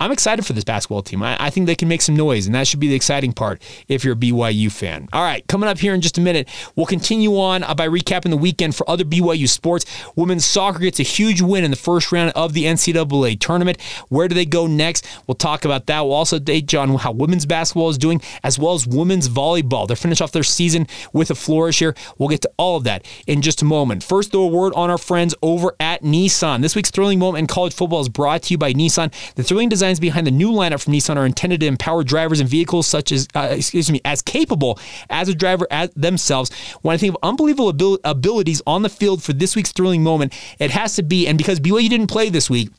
I'm 0.00 0.12
excited 0.12 0.46
for 0.46 0.54
this 0.54 0.64
basketball 0.64 1.02
team. 1.02 1.22
I, 1.22 1.36
I, 1.38 1.50
think 1.50 1.66
they 1.66 1.74
can 1.74 1.86
make 1.86 2.00
some 2.00 2.16
noise, 2.16 2.46
and 2.46 2.54
that 2.54 2.66
should 2.66 2.80
be 2.80 2.88
the 2.88 2.94
exciting 2.94 3.34
part 3.34 3.60
if 3.86 4.02
you're 4.02 4.14
a 4.14 4.16
BYU 4.16 4.72
fan. 4.72 5.10
All 5.12 5.22
right, 5.22 5.46
coming 5.46 5.68
up 5.68 5.78
here 5.78 5.92
in 5.92 6.00
just 6.00 6.16
a 6.16 6.22
minute, 6.22 6.48
we'll 6.74 6.86
continue 6.86 7.38
on 7.38 7.62
uh, 7.62 7.74
by 7.74 7.86
recapping 7.86 8.30
the 8.30 8.38
weekend 8.38 8.74
for 8.74 8.88
other 8.88 9.04
BYU 9.04 9.46
sports. 9.46 9.84
Women's 10.16 10.46
soccer 10.46 10.78
gets 10.78 11.00
a 11.00 11.02
huge 11.02 11.42
win 11.42 11.64
in 11.64 11.70
the 11.70 11.76
first 11.76 12.12
round 12.12 12.32
of 12.34 12.54
the 12.54 12.64
NCAA 12.64 13.38
tournament. 13.38 13.78
Where 14.08 14.26
do 14.26 14.34
they 14.34 14.46
go 14.46 14.66
next? 14.66 15.06
We'll 15.26 15.34
talk 15.34 15.66
about 15.66 15.84
that. 15.86 16.00
We'll 16.00 16.14
also 16.14 16.38
date 16.38 16.64
John 16.64 16.96
how 16.96 17.12
women's 17.12 17.44
basketball 17.44 17.90
is 17.90 17.98
doing, 17.98 18.22
as 18.42 18.58
well 18.58 18.72
as 18.72 18.86
women's 18.86 19.28
volleyball. 19.28 19.86
They're 19.86 19.96
finished 19.96 20.22
off 20.22 20.32
their 20.32 20.42
season 20.42 20.86
with 21.12 21.30
a 21.30 21.34
flourish 21.34 21.78
here. 21.78 21.94
We'll 22.16 22.30
get 22.30 22.40
to 22.40 22.50
all 22.56 22.78
of 22.78 22.84
that 22.84 23.06
in 23.26 23.42
just 23.42 23.60
a 23.60 23.66
moment. 23.66 24.02
First, 24.02 24.32
though, 24.32 24.44
a 24.44 24.46
word 24.46 24.72
on 24.72 24.88
our 24.88 24.96
friends 24.96 25.34
over 25.42 25.76
at 25.78 26.02
Nissan. 26.02 26.62
This 26.62 26.74
week's 26.74 26.90
thrilling 26.90 27.18
moment 27.18 27.40
in 27.40 27.46
college 27.48 27.74
football 27.74 28.00
is 28.00 28.08
brought 28.08 28.44
to 28.44 28.54
you 28.54 28.58
by 28.58 28.72
Nissan. 28.72 29.12
The 29.34 29.42
thrilling 29.42 29.68
design 29.68 29.89
designs 29.90 30.00
behind 30.00 30.26
the 30.26 30.30
new 30.30 30.52
lineup 30.52 30.80
from 30.80 30.92
Nissan 30.92 31.16
are 31.16 31.26
intended 31.26 31.60
to 31.60 31.66
empower 31.66 32.04
drivers 32.04 32.40
and 32.40 32.48
vehicles 32.48 32.86
such 32.86 33.10
as, 33.12 33.26
uh, 33.34 33.48
excuse 33.50 33.90
me, 33.90 34.00
as 34.04 34.22
capable 34.22 34.78
as 35.08 35.28
a 35.28 35.34
driver 35.34 35.66
as 35.70 35.90
themselves. 35.90 36.50
When 36.82 36.94
I 36.94 36.96
think 36.96 37.14
of 37.14 37.18
unbelievable 37.22 37.70
abil- 37.70 37.98
abilities 38.04 38.62
on 38.66 38.82
the 38.82 38.88
field 38.88 39.22
for 39.22 39.32
this 39.32 39.56
week's 39.56 39.72
thrilling 39.72 40.02
moment, 40.02 40.32
it 40.58 40.70
has 40.70 40.94
to 40.96 41.02
be, 41.02 41.26
and 41.26 41.36
because 41.36 41.58
BYU 41.60 41.88
didn't 41.88 42.06
play 42.06 42.30
this 42.30 42.48
week, 42.48 42.70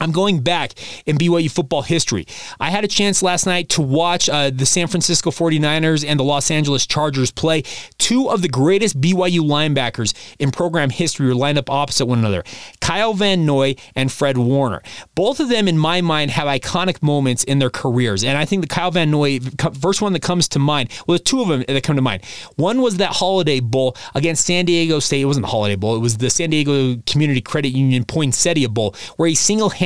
I'm 0.00 0.12
going 0.12 0.40
back 0.40 0.72
in 1.06 1.16
BYU 1.16 1.50
football 1.50 1.82
history. 1.82 2.26
I 2.60 2.70
had 2.70 2.84
a 2.84 2.88
chance 2.88 3.22
last 3.22 3.46
night 3.46 3.70
to 3.70 3.82
watch 3.82 4.28
uh, 4.28 4.50
the 4.50 4.66
San 4.66 4.88
Francisco 4.88 5.30
49ers 5.30 6.04
and 6.06 6.20
the 6.20 6.24
Los 6.24 6.50
Angeles 6.50 6.86
Chargers 6.86 7.30
play. 7.30 7.62
Two 7.96 8.28
of 8.28 8.42
the 8.42 8.48
greatest 8.48 9.00
BYU 9.00 9.40
linebackers 9.40 10.14
in 10.38 10.50
program 10.50 10.90
history 10.90 11.26
were 11.26 11.34
lined 11.34 11.56
up 11.56 11.70
opposite 11.70 12.06
one 12.06 12.18
another 12.18 12.44
Kyle 12.80 13.14
Van 13.14 13.46
Noy 13.46 13.74
and 13.94 14.12
Fred 14.12 14.36
Warner. 14.36 14.82
Both 15.14 15.40
of 15.40 15.48
them, 15.48 15.66
in 15.66 15.78
my 15.78 16.02
mind, 16.02 16.30
have 16.32 16.46
iconic 16.46 17.02
moments 17.02 17.42
in 17.44 17.58
their 17.58 17.70
careers. 17.70 18.22
And 18.22 18.36
I 18.36 18.44
think 18.44 18.62
the 18.62 18.68
Kyle 18.68 18.90
Van 18.90 19.10
Noy, 19.10 19.40
first 19.80 20.02
one 20.02 20.12
that 20.12 20.22
comes 20.22 20.46
to 20.48 20.58
mind, 20.58 20.90
well, 21.06 21.18
two 21.18 21.40
of 21.40 21.48
them 21.48 21.64
that 21.66 21.82
come 21.82 21.96
to 21.96 22.02
mind. 22.02 22.22
One 22.56 22.82
was 22.82 22.98
that 22.98 23.12
Holiday 23.12 23.60
Bowl 23.60 23.96
against 24.14 24.44
San 24.46 24.66
Diego 24.66 24.98
State. 24.98 25.22
It 25.22 25.24
wasn't 25.24 25.44
the 25.44 25.50
Holiday 25.50 25.76
Bowl, 25.76 25.96
it 25.96 26.00
was 26.00 26.18
the 26.18 26.28
San 26.28 26.50
Diego 26.50 27.00
Community 27.06 27.40
Credit 27.40 27.70
Union 27.70 28.04
Poinsettia 28.04 28.68
Bowl, 28.68 28.94
where 29.16 29.28
he 29.28 29.34
single 29.34 29.70
handedly 29.70 29.85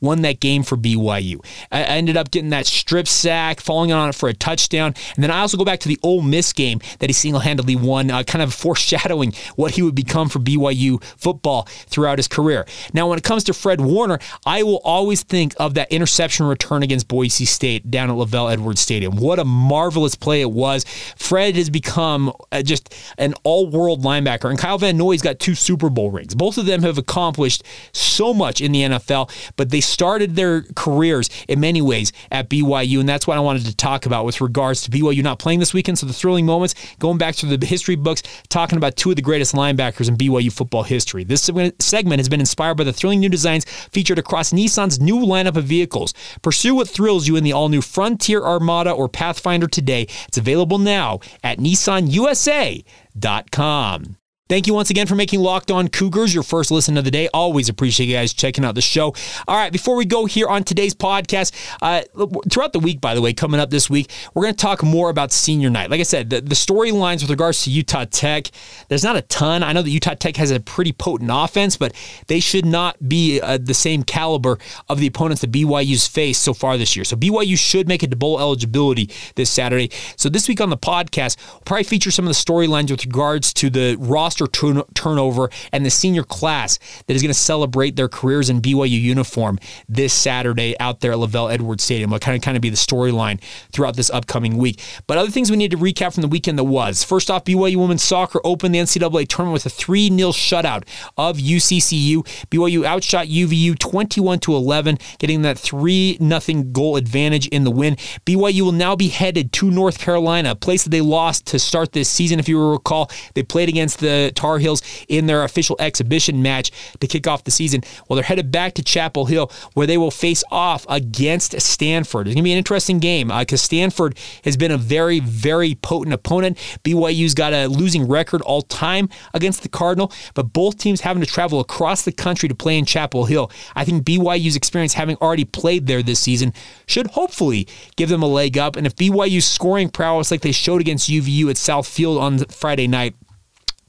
won 0.00 0.22
that 0.22 0.40
game 0.40 0.62
for 0.62 0.76
BYU. 0.76 1.44
I 1.70 1.82
ended 1.82 2.16
up 2.16 2.30
getting 2.30 2.50
that 2.50 2.66
strip 2.66 3.08
sack, 3.08 3.60
falling 3.60 3.92
on 3.92 4.08
it 4.08 4.14
for 4.14 4.28
a 4.28 4.34
touchdown. 4.34 4.94
And 5.14 5.22
then 5.22 5.30
I 5.30 5.40
also 5.40 5.56
go 5.56 5.64
back 5.64 5.80
to 5.80 5.88
the 5.88 5.98
Ole 6.02 6.22
Miss 6.22 6.52
game 6.52 6.80
that 6.98 7.08
he 7.08 7.14
single 7.14 7.40
handedly 7.40 7.76
won, 7.76 8.10
uh, 8.10 8.22
kind 8.22 8.42
of 8.42 8.54
foreshadowing 8.62 9.32
what 9.56 9.72
he 9.72 9.82
would 9.82 9.94
become 9.94 10.28
for 10.28 10.38
BYU 10.38 11.02
football 11.16 11.64
throughout 11.86 12.18
his 12.18 12.28
career. 12.28 12.66
Now, 12.92 13.08
when 13.08 13.18
it 13.18 13.24
comes 13.24 13.44
to 13.44 13.52
Fred 13.52 13.80
Warner, 13.80 14.18
I 14.46 14.62
will 14.62 14.80
always 14.84 15.22
think 15.22 15.54
of 15.58 15.74
that 15.74 15.90
interception 15.92 16.46
return 16.46 16.82
against 16.82 17.08
Boise 17.08 17.44
State 17.44 17.90
down 17.90 18.10
at 18.10 18.16
LaVell 18.16 18.52
Edwards 18.52 18.80
Stadium. 18.80 19.16
What 19.16 19.38
a 19.38 19.44
marvelous 19.44 20.14
play 20.14 20.40
it 20.40 20.50
was. 20.50 20.84
Fred 21.16 21.56
has 21.56 21.70
become 21.70 22.32
uh, 22.50 22.62
just 22.62 22.94
an 23.18 23.34
all 23.44 23.68
world 23.68 24.02
linebacker, 24.02 24.50
and 24.50 24.58
Kyle 24.58 24.78
Van 24.78 24.96
Noy's 24.96 25.22
got 25.22 25.38
two 25.38 25.54
Super 25.54 25.90
Bowl 25.90 26.10
rings. 26.10 26.34
Both 26.34 26.58
of 26.58 26.66
them 26.66 26.82
have 26.82 26.98
accomplished 26.98 27.62
so 27.92 28.34
much 28.34 28.60
in 28.60 28.72
the 28.72 28.82
NFL 28.82 29.21
but 29.56 29.70
they 29.70 29.80
started 29.80 30.36
their 30.36 30.62
careers 30.76 31.28
in 31.48 31.60
many 31.60 31.82
ways 31.82 32.12
at 32.30 32.48
BYU, 32.48 33.00
and 33.00 33.08
that's 33.08 33.26
what 33.26 33.36
I 33.36 33.40
wanted 33.40 33.66
to 33.66 33.76
talk 33.76 34.06
about 34.06 34.24
with 34.24 34.40
regards 34.40 34.82
to 34.82 34.90
BYU 34.90 35.22
not 35.22 35.38
playing 35.38 35.58
this 35.58 35.74
weekend. 35.74 35.98
So 35.98 36.06
the 36.06 36.12
thrilling 36.12 36.46
moments, 36.46 36.74
going 36.98 37.18
back 37.18 37.34
to 37.36 37.46
the 37.46 37.66
history 37.66 37.96
books, 37.96 38.22
talking 38.48 38.76
about 38.76 38.96
two 38.96 39.10
of 39.10 39.16
the 39.16 39.22
greatest 39.22 39.54
linebackers 39.54 40.08
in 40.08 40.16
BYU 40.16 40.52
football 40.52 40.82
history. 40.82 41.24
This 41.24 41.42
segment 41.42 42.18
has 42.18 42.28
been 42.28 42.40
inspired 42.40 42.76
by 42.76 42.84
the 42.84 42.92
thrilling 42.92 43.20
new 43.20 43.28
designs 43.28 43.64
featured 43.64 44.18
across 44.18 44.52
Nissan's 44.52 45.00
new 45.00 45.18
lineup 45.18 45.56
of 45.56 45.64
vehicles. 45.64 46.14
Pursue 46.42 46.74
what 46.74 46.88
thrills 46.88 47.28
you 47.28 47.36
in 47.36 47.44
the 47.44 47.52
all-new 47.52 47.82
Frontier 47.82 48.42
Armada 48.42 48.90
or 48.90 49.08
Pathfinder 49.08 49.66
today. 49.66 50.06
It's 50.28 50.38
available 50.38 50.78
now 50.78 51.20
at 51.42 51.58
nissanusa.com. 51.58 54.16
Thank 54.52 54.66
you 54.66 54.74
once 54.74 54.90
again 54.90 55.06
for 55.06 55.14
making 55.14 55.40
Locked 55.40 55.70
On 55.70 55.88
Cougars 55.88 56.34
your 56.34 56.42
first 56.42 56.70
listen 56.70 56.98
of 56.98 57.04
the 57.06 57.10
day. 57.10 57.26
Always 57.32 57.70
appreciate 57.70 58.04
you 58.04 58.14
guys 58.14 58.34
checking 58.34 58.66
out 58.66 58.74
the 58.74 58.82
show. 58.82 59.14
All 59.48 59.56
right, 59.56 59.72
before 59.72 59.96
we 59.96 60.04
go 60.04 60.26
here 60.26 60.46
on 60.46 60.62
today's 60.62 60.94
podcast, 60.94 61.54
uh, 61.80 62.02
throughout 62.50 62.74
the 62.74 62.78
week, 62.78 63.00
by 63.00 63.14
the 63.14 63.22
way, 63.22 63.32
coming 63.32 63.58
up 63.58 63.70
this 63.70 63.88
week, 63.88 64.10
we're 64.34 64.42
going 64.42 64.54
to 64.54 64.60
talk 64.60 64.82
more 64.82 65.08
about 65.08 65.32
senior 65.32 65.70
night. 65.70 65.88
Like 65.88 66.00
I 66.00 66.02
said, 66.02 66.28
the, 66.28 66.42
the 66.42 66.54
storylines 66.54 67.22
with 67.22 67.30
regards 67.30 67.64
to 67.64 67.70
Utah 67.70 68.04
Tech, 68.04 68.50
there's 68.88 69.02
not 69.02 69.16
a 69.16 69.22
ton. 69.22 69.62
I 69.62 69.72
know 69.72 69.80
that 69.80 69.88
Utah 69.88 70.16
Tech 70.16 70.36
has 70.36 70.50
a 70.50 70.60
pretty 70.60 70.92
potent 70.92 71.30
offense, 71.32 71.78
but 71.78 71.94
they 72.26 72.38
should 72.38 72.66
not 72.66 73.08
be 73.08 73.40
uh, 73.40 73.56
the 73.56 73.72
same 73.72 74.02
caliber 74.02 74.58
of 74.90 75.00
the 75.00 75.06
opponents 75.06 75.40
that 75.40 75.50
BYU's 75.50 76.06
faced 76.06 76.42
so 76.42 76.52
far 76.52 76.76
this 76.76 76.94
year. 76.94 77.06
So 77.06 77.16
BYU 77.16 77.56
should 77.56 77.88
make 77.88 78.02
it 78.02 78.10
to 78.10 78.16
bowl 78.16 78.38
eligibility 78.38 79.08
this 79.34 79.48
Saturday. 79.48 79.90
So 80.18 80.28
this 80.28 80.46
week 80.46 80.60
on 80.60 80.68
the 80.68 80.76
podcast, 80.76 81.38
we'll 81.52 81.62
probably 81.62 81.84
feature 81.84 82.10
some 82.10 82.26
of 82.26 82.28
the 82.28 82.34
storylines 82.34 82.90
with 82.90 83.06
regards 83.06 83.54
to 83.54 83.70
the 83.70 83.96
roster 83.98 84.41
turn- 84.46 84.82
turnover 84.94 85.50
and 85.72 85.84
the 85.84 85.90
senior 85.90 86.24
class 86.24 86.78
that 87.06 87.14
is 87.14 87.22
going 87.22 87.32
to 87.32 87.38
celebrate 87.38 87.96
their 87.96 88.08
careers 88.08 88.50
in 88.50 88.60
BYU 88.60 89.00
uniform 89.00 89.58
this 89.88 90.12
Saturday 90.12 90.78
out 90.80 91.00
there 91.00 91.12
at 91.12 91.18
LaVell 91.18 91.52
Edwards 91.52 91.84
Stadium. 91.84 92.10
Will 92.10 92.18
kind 92.18 92.36
of 92.36 92.42
kind 92.42 92.56
of 92.56 92.60
be 92.60 92.70
the 92.70 92.76
storyline 92.76 93.40
throughout 93.72 93.96
this 93.96 94.10
upcoming 94.10 94.56
week. 94.56 94.80
But 95.06 95.18
other 95.18 95.30
things 95.30 95.50
we 95.50 95.56
need 95.56 95.70
to 95.70 95.76
recap 95.76 96.14
from 96.14 96.22
the 96.22 96.28
weekend 96.28 96.58
that 96.58 96.64
was. 96.64 97.04
First 97.04 97.30
off, 97.30 97.44
BYU 97.44 97.76
women's 97.76 98.02
soccer 98.02 98.40
opened 98.44 98.74
the 98.74 98.78
NCAA 98.78 99.28
tournament 99.28 99.54
with 99.54 99.66
a 99.66 99.70
3 99.70 100.08
0 100.08 100.30
shutout 100.30 100.84
of 101.16 101.38
UCCU. 101.38 102.22
BYU 102.50 102.84
outshot 102.84 103.26
UVU 103.26 103.78
21 103.78 104.38
to 104.40 104.54
11, 104.54 104.98
getting 105.18 105.42
that 105.42 105.58
3 105.58 106.18
0 106.18 106.62
goal 106.64 106.96
advantage 106.96 107.46
in 107.48 107.64
the 107.64 107.70
win. 107.70 107.96
BYU 108.26 108.62
will 108.62 108.72
now 108.72 108.96
be 108.96 109.08
headed 109.08 109.52
to 109.52 109.70
North 109.70 109.98
Carolina, 109.98 110.52
a 110.52 110.54
place 110.54 110.84
that 110.84 110.90
they 110.90 111.00
lost 111.00 111.46
to 111.46 111.58
start 111.58 111.92
this 111.92 112.08
season. 112.08 112.38
If 112.38 112.48
you 112.48 112.72
recall, 112.72 113.10
they 113.34 113.42
played 113.42 113.68
against 113.68 114.00
the 114.00 114.31
Tar 114.32 114.58
Heels 114.58 114.82
in 115.08 115.26
their 115.26 115.44
official 115.44 115.76
exhibition 115.78 116.42
match 116.42 116.70
to 117.00 117.06
kick 117.06 117.26
off 117.26 117.44
the 117.44 117.50
season. 117.50 117.82
Well, 118.08 118.16
they're 118.16 118.24
headed 118.24 118.50
back 118.50 118.74
to 118.74 118.82
Chapel 118.82 119.26
Hill 119.26 119.50
where 119.74 119.86
they 119.86 119.98
will 119.98 120.10
face 120.10 120.44
off 120.50 120.86
against 120.88 121.60
Stanford. 121.60 122.26
It's 122.26 122.34
going 122.34 122.42
to 122.42 122.48
be 122.48 122.52
an 122.52 122.58
interesting 122.58 122.98
game 122.98 123.28
because 123.28 123.62
uh, 123.62 123.64
Stanford 123.64 124.18
has 124.44 124.56
been 124.56 124.70
a 124.70 124.78
very, 124.78 125.20
very 125.20 125.74
potent 125.76 126.14
opponent. 126.14 126.58
BYU's 126.84 127.34
got 127.34 127.52
a 127.52 127.66
losing 127.66 128.08
record 128.08 128.42
all 128.42 128.62
time 128.62 129.08
against 129.34 129.62
the 129.62 129.68
Cardinal, 129.68 130.12
but 130.34 130.52
both 130.52 130.78
teams 130.78 131.02
having 131.02 131.22
to 131.22 131.28
travel 131.28 131.60
across 131.60 132.02
the 132.02 132.12
country 132.12 132.48
to 132.48 132.54
play 132.54 132.78
in 132.78 132.84
Chapel 132.84 133.24
Hill. 133.24 133.50
I 133.74 133.84
think 133.84 134.04
BYU's 134.04 134.56
experience 134.56 134.94
having 134.94 135.16
already 135.16 135.44
played 135.44 135.86
there 135.86 136.02
this 136.02 136.20
season 136.20 136.52
should 136.86 137.08
hopefully 137.08 137.66
give 137.96 138.08
them 138.08 138.22
a 138.22 138.26
leg 138.26 138.58
up. 138.58 138.76
And 138.76 138.86
if 138.86 138.96
BYU's 138.96 139.46
scoring 139.46 139.88
prowess 139.88 140.30
like 140.30 140.42
they 140.42 140.52
showed 140.52 140.80
against 140.80 141.10
UVU 141.10 141.50
at 141.50 141.56
South 141.56 141.86
Field 141.86 142.18
on 142.18 142.38
Friday 142.46 142.86
night, 142.86 143.14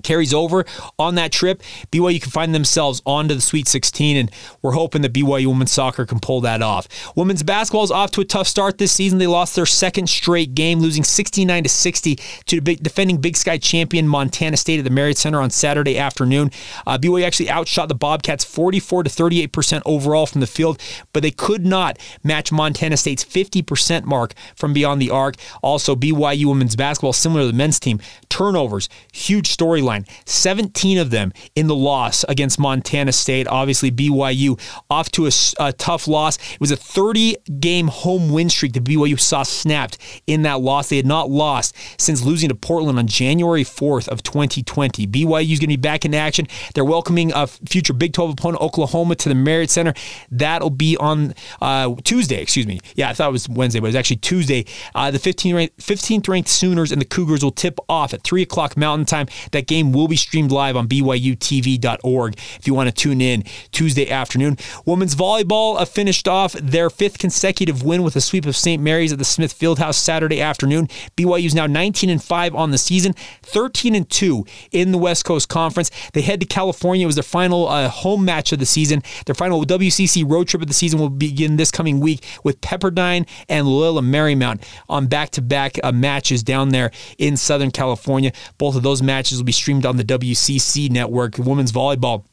carries 0.03 0.33
over 0.33 0.65
on 0.99 1.15
that 1.15 1.31
trip, 1.31 1.61
BYU 1.91 2.21
can 2.21 2.31
find 2.31 2.53
themselves 2.53 3.01
onto 3.05 3.33
the 3.33 3.41
Sweet 3.41 3.67
16, 3.67 4.17
and 4.17 4.31
we're 4.61 4.73
hoping 4.73 5.01
that 5.01 5.13
BYU 5.13 5.47
women's 5.47 5.71
soccer 5.71 6.05
can 6.05 6.19
pull 6.19 6.41
that 6.41 6.61
off. 6.61 6.87
Women's 7.15 7.43
basketball 7.43 7.83
is 7.83 7.91
off 7.91 8.11
to 8.11 8.21
a 8.21 8.25
tough 8.25 8.47
start 8.47 8.77
this 8.77 8.91
season. 8.91 9.19
They 9.19 9.27
lost 9.27 9.55
their 9.55 9.65
second 9.65 10.07
straight 10.09 10.53
game, 10.53 10.79
losing 10.79 11.03
69 11.03 11.63
to 11.63 11.69
60 11.69 12.15
to 12.45 12.61
defending 12.61 13.17
Big 13.17 13.37
Sky 13.37 13.57
champion 13.57 14.07
Montana 14.07 14.57
State 14.57 14.79
at 14.79 14.83
the 14.83 14.91
Marriott 14.91 15.17
Center 15.17 15.39
on 15.39 15.49
Saturday 15.49 15.97
afternoon. 15.97 16.51
Uh, 16.85 16.97
BYU 16.97 17.25
actually 17.25 17.49
outshot 17.49 17.87
the 17.87 17.95
Bobcats 17.95 18.43
44 18.43 19.03
to 19.03 19.09
38 19.09 19.51
percent 19.51 19.83
overall 19.85 20.25
from 20.25 20.41
the 20.41 20.47
field, 20.47 20.79
but 21.13 21.23
they 21.23 21.31
could 21.31 21.65
not 21.65 21.97
match 22.23 22.51
Montana 22.51 22.97
State's 22.97 23.23
50 23.23 23.61
percent 23.61 24.05
mark 24.05 24.33
from 24.55 24.73
beyond 24.73 25.01
the 25.01 25.09
arc. 25.09 25.35
Also, 25.61 25.95
BYU 25.95 26.45
women's 26.45 26.75
basketball, 26.75 27.13
similar 27.13 27.41
to 27.41 27.47
the 27.47 27.53
men's 27.53 27.79
team, 27.79 27.99
turnovers, 28.29 28.89
huge 29.11 29.55
storyline 29.55 29.92
line. 29.93 30.06
17 30.25 30.97
of 30.97 31.10
them 31.10 31.32
in 31.56 31.67
the 31.67 31.75
loss 31.75 32.25
against 32.27 32.60
Montana 32.60 33.12
State. 33.12 33.47
Obviously, 33.47 33.91
BYU 33.91 34.60
off 34.89 35.12
to 35.12 35.27
a, 35.27 35.32
a 35.60 35.73
tough 35.73 36.08
loss. 36.08 36.38
It 36.53 36.60
was 36.60 36.71
a 36.71 36.75
30 36.75 37.38
game 37.60 37.88
home 37.88 38.32
win 38.32 38.49
streak 38.49 38.73
that 38.73 38.84
BYU 38.84 39.19
saw 39.19 39.43
snapped 39.43 39.97
in 40.27 40.41
that 40.43 40.62
loss. 40.62 40.89
They 40.89 40.97
had 40.97 41.06
not 41.06 41.29
lost 41.29 41.75
since 41.97 42.23
losing 42.23 42.49
to 42.49 42.56
Portland 42.56 42.97
on 42.99 43.08
January 43.08 43.63
4th 43.63 44.08
of 44.08 44.23
2020. 44.23 45.08
BYU 45.08 45.53
is 45.53 45.60
going 45.60 45.69
to 45.69 45.77
be 45.77 45.77
back 45.77 46.06
in 46.06 46.13
action. 46.13 46.47
They're 46.73 46.86
welcoming 46.86 47.32
a 47.34 47.47
future 47.47 47.93
Big 47.93 48.13
12 48.13 48.32
opponent, 48.32 48.62
Oklahoma, 48.62 49.15
to 49.15 49.29
the 49.29 49.36
Marriott 49.36 49.69
Center. 49.69 49.93
That'll 50.32 50.69
be 50.69 50.97
on 50.97 51.34
uh, 51.62 51.95
Tuesday, 52.03 52.41
excuse 52.41 52.67
me. 52.67 52.79
Yeah, 52.95 53.10
I 53.10 53.13
thought 53.13 53.29
it 53.29 53.34
was 53.34 53.47
Wednesday, 53.47 53.79
but 53.79 53.88
it's 53.88 53.95
actually 53.97 54.17
Tuesday. 54.17 54.65
Uh, 54.95 55.12
the 55.12 55.19
15th 55.19 55.53
ranked, 55.53 55.77
15th 55.77 56.27
ranked 56.27 56.49
Sooners 56.49 56.91
and 56.91 56.99
the 56.99 57.06
Cougars 57.06 57.43
will 57.43 57.51
tip 57.51 57.79
off 57.88 58.13
at 58.13 58.23
3 58.23 58.41
o'clock 58.41 58.75
Mountain 58.75 59.06
Time. 59.06 59.27
That 59.51 59.67
game 59.67 59.83
game 59.84 59.91
will 59.91 60.08
be 60.08 60.15
streamed 60.15 60.52
live 60.52 60.76
on 60.76 60.88
BYUTV.org 60.88 62.36
if 62.36 62.67
you 62.67 62.74
want 62.74 62.88
to 62.88 62.93
tune 62.93 63.22
in 63.22 63.43
Tuesday 63.72 64.10
afternoon. 64.10 64.58
Women's 64.86 65.15
volleyball 65.15 65.86
finished 65.88 66.28
off 66.28 66.54
their 66.54 66.89
fifth 66.89 67.17
consecutive 67.17 67.84
win 67.84 68.04
with 68.04 68.15
a 68.15 68.22
sweep 68.22 68.46
of 68.46 68.56
St. 68.56 68.82
Mary's 68.82 69.12
at 69.12 69.19
the 69.19 69.26
Smith 69.26 69.58
Fieldhouse 69.58 69.96
Saturday 69.96 70.41
afternoon. 70.41 70.88
BYU 71.17 71.46
is 71.46 71.56
now 71.56 71.65
19 71.65 72.10
and 72.10 72.24
5 72.24 72.56
on 72.56 72.72
the 72.72 72.78
season, 72.78 73.13
13 73.43 73.96
and 73.96 74.10
2 74.10 74.46
in 74.72 74.91
the 74.91 74.98
West 74.98 75.26
Coast 75.26 75.50
Conference. 75.50 75.91
They 76.13 76.22
head 76.22 76.39
to 76.39 76.46
California. 76.46 77.06
It 77.06 77.08
was 77.08 77.15
their 77.15 77.24
final 77.24 77.67
uh, 77.67 77.89
home 77.89 78.26
match 78.26 78.52
of 78.52 78.60
the 78.60 78.65
season. 78.65 79.04
Their 79.26 79.36
final 79.36 79.63
WCC 79.63 80.30
road 80.30 80.48
trip 80.48 80.62
of 80.62 80.67
the 80.67 80.74
season 80.74 81.00
will 81.00 81.10
begin 81.10 81.58
this 81.58 81.72
coming 81.72 82.00
week 82.00 82.24
with 82.43 82.62
Pepperdine 82.62 83.28
and 83.50 83.67
Loyola 83.67 84.02
Marymount 84.02 84.63
on 84.89 85.08
back 85.08 85.32
to 85.32 85.41
back 85.41 85.80
matches 85.93 86.43
down 86.43 86.69
there 86.69 86.91
in 87.17 87.38
Southern 87.38 87.72
California. 87.72 88.32
Both 88.58 88.76
of 88.76 88.84
those 88.84 89.02
matches 89.02 89.38
will 89.38 89.46
be 89.46 89.52
streamed 89.52 89.72
streamed 89.73 89.86
on 89.88 89.97
the 89.97 90.03
WCC 90.03 90.91
network, 90.91 91.38
women's 91.39 91.71
volleyball. 91.71 92.25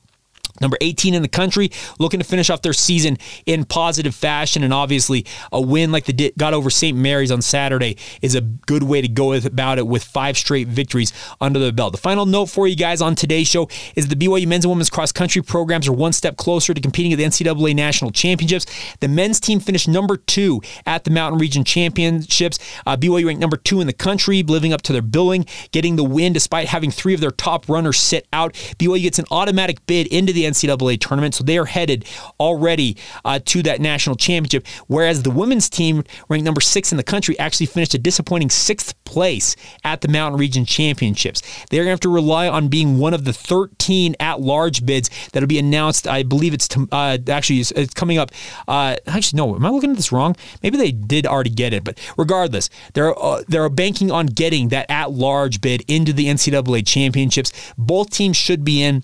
Number 0.60 0.76
18 0.80 1.14
in 1.14 1.22
the 1.22 1.28
country, 1.28 1.70
looking 1.98 2.20
to 2.20 2.24
finish 2.24 2.50
off 2.50 2.62
their 2.62 2.72
season 2.72 3.18
in 3.46 3.64
positive 3.64 4.14
fashion. 4.14 4.62
And 4.62 4.72
obviously, 4.72 5.26
a 5.52 5.60
win 5.60 5.92
like 5.92 6.04
they 6.04 6.30
got 6.36 6.54
over 6.54 6.70
St. 6.70 6.96
Mary's 6.96 7.30
on 7.30 7.42
Saturday 7.42 7.96
is 8.22 8.34
a 8.34 8.40
good 8.40 8.82
way 8.82 9.00
to 9.00 9.08
go 9.08 9.32
about 9.32 9.78
it 9.78 9.86
with 9.86 10.04
five 10.04 10.36
straight 10.36 10.68
victories 10.68 11.12
under 11.40 11.58
the 11.58 11.72
belt. 11.72 11.92
The 11.92 11.98
final 11.98 12.26
note 12.26 12.46
for 12.46 12.66
you 12.66 12.76
guys 12.76 13.00
on 13.00 13.14
today's 13.14 13.48
show 13.48 13.68
is 13.94 14.08
the 14.08 14.16
BYU 14.16 14.46
men's 14.46 14.64
and 14.64 14.70
women's 14.70 14.90
cross 14.90 15.12
country 15.12 15.42
programs 15.42 15.88
are 15.88 15.92
one 15.92 16.12
step 16.12 16.36
closer 16.36 16.74
to 16.74 16.80
competing 16.80 17.12
at 17.12 17.16
the 17.16 17.24
NCAA 17.24 17.74
National 17.74 18.10
Championships. 18.10 18.66
The 19.00 19.08
men's 19.08 19.40
team 19.40 19.60
finished 19.60 19.88
number 19.88 20.16
two 20.16 20.60
at 20.86 21.04
the 21.04 21.10
Mountain 21.10 21.38
Region 21.38 21.64
Championships. 21.64 22.58
Uh, 22.86 22.96
BYU 22.96 23.26
ranked 23.26 23.40
number 23.40 23.56
two 23.56 23.80
in 23.80 23.86
the 23.86 23.92
country, 23.92 24.42
living 24.42 24.72
up 24.72 24.82
to 24.82 24.92
their 24.92 25.02
billing, 25.02 25.46
getting 25.72 25.96
the 25.96 26.04
win 26.04 26.32
despite 26.32 26.68
having 26.68 26.90
three 26.90 27.14
of 27.14 27.20
their 27.20 27.30
top 27.30 27.68
runners 27.68 27.98
sit 27.98 28.26
out. 28.32 28.52
BYU 28.78 29.02
gets 29.02 29.18
an 29.18 29.26
automatic 29.30 29.84
bid 29.86 30.06
into 30.08 30.32
the 30.32 30.39
the 30.40 30.48
NCAA 30.50 31.00
tournament. 31.00 31.34
So 31.34 31.44
they 31.44 31.58
are 31.58 31.64
headed 31.64 32.04
already 32.38 32.96
uh, 33.24 33.40
to 33.46 33.62
that 33.62 33.80
national 33.80 34.16
championship. 34.16 34.66
Whereas 34.86 35.22
the 35.22 35.30
women's 35.30 35.68
team, 35.68 36.04
ranked 36.28 36.44
number 36.44 36.60
six 36.60 36.92
in 36.92 36.96
the 36.96 37.04
country, 37.04 37.38
actually 37.38 37.66
finished 37.66 37.94
a 37.94 37.98
disappointing 37.98 38.50
sixth 38.50 38.94
place 39.04 39.56
at 39.84 40.00
the 40.00 40.08
Mountain 40.08 40.38
Region 40.38 40.64
Championships. 40.64 41.42
They're 41.70 41.80
going 41.80 41.88
to 41.88 41.90
have 41.90 42.00
to 42.00 42.08
rely 42.08 42.48
on 42.48 42.68
being 42.68 42.98
one 42.98 43.14
of 43.14 43.24
the 43.24 43.32
13 43.32 44.16
at 44.20 44.40
large 44.40 44.86
bids 44.86 45.10
that'll 45.32 45.48
be 45.48 45.58
announced. 45.58 46.06
I 46.06 46.22
believe 46.22 46.54
it's 46.54 46.68
uh, 46.92 47.18
actually 47.28 47.60
it's, 47.60 47.70
it's, 47.72 47.94
coming 47.94 48.18
up. 48.18 48.30
Uh, 48.68 48.96
actually, 49.06 49.36
no, 49.38 49.54
am 49.54 49.66
I 49.66 49.70
looking 49.70 49.90
at 49.90 49.96
this 49.96 50.12
wrong? 50.12 50.36
Maybe 50.62 50.76
they 50.76 50.92
did 50.92 51.26
already 51.26 51.50
get 51.50 51.74
it, 51.74 51.84
but 51.84 51.98
regardless, 52.16 52.70
they're 52.94 53.18
uh, 53.18 53.42
they're 53.48 53.68
banking 53.68 54.10
on 54.10 54.26
getting 54.26 54.68
that 54.68 54.86
at 54.88 55.10
large 55.10 55.60
bid 55.60 55.82
into 55.88 56.12
the 56.12 56.26
NCAA 56.26 56.86
championships. 56.86 57.52
Both 57.76 58.10
teams 58.10 58.36
should 58.36 58.64
be 58.64 58.82
in. 58.82 59.02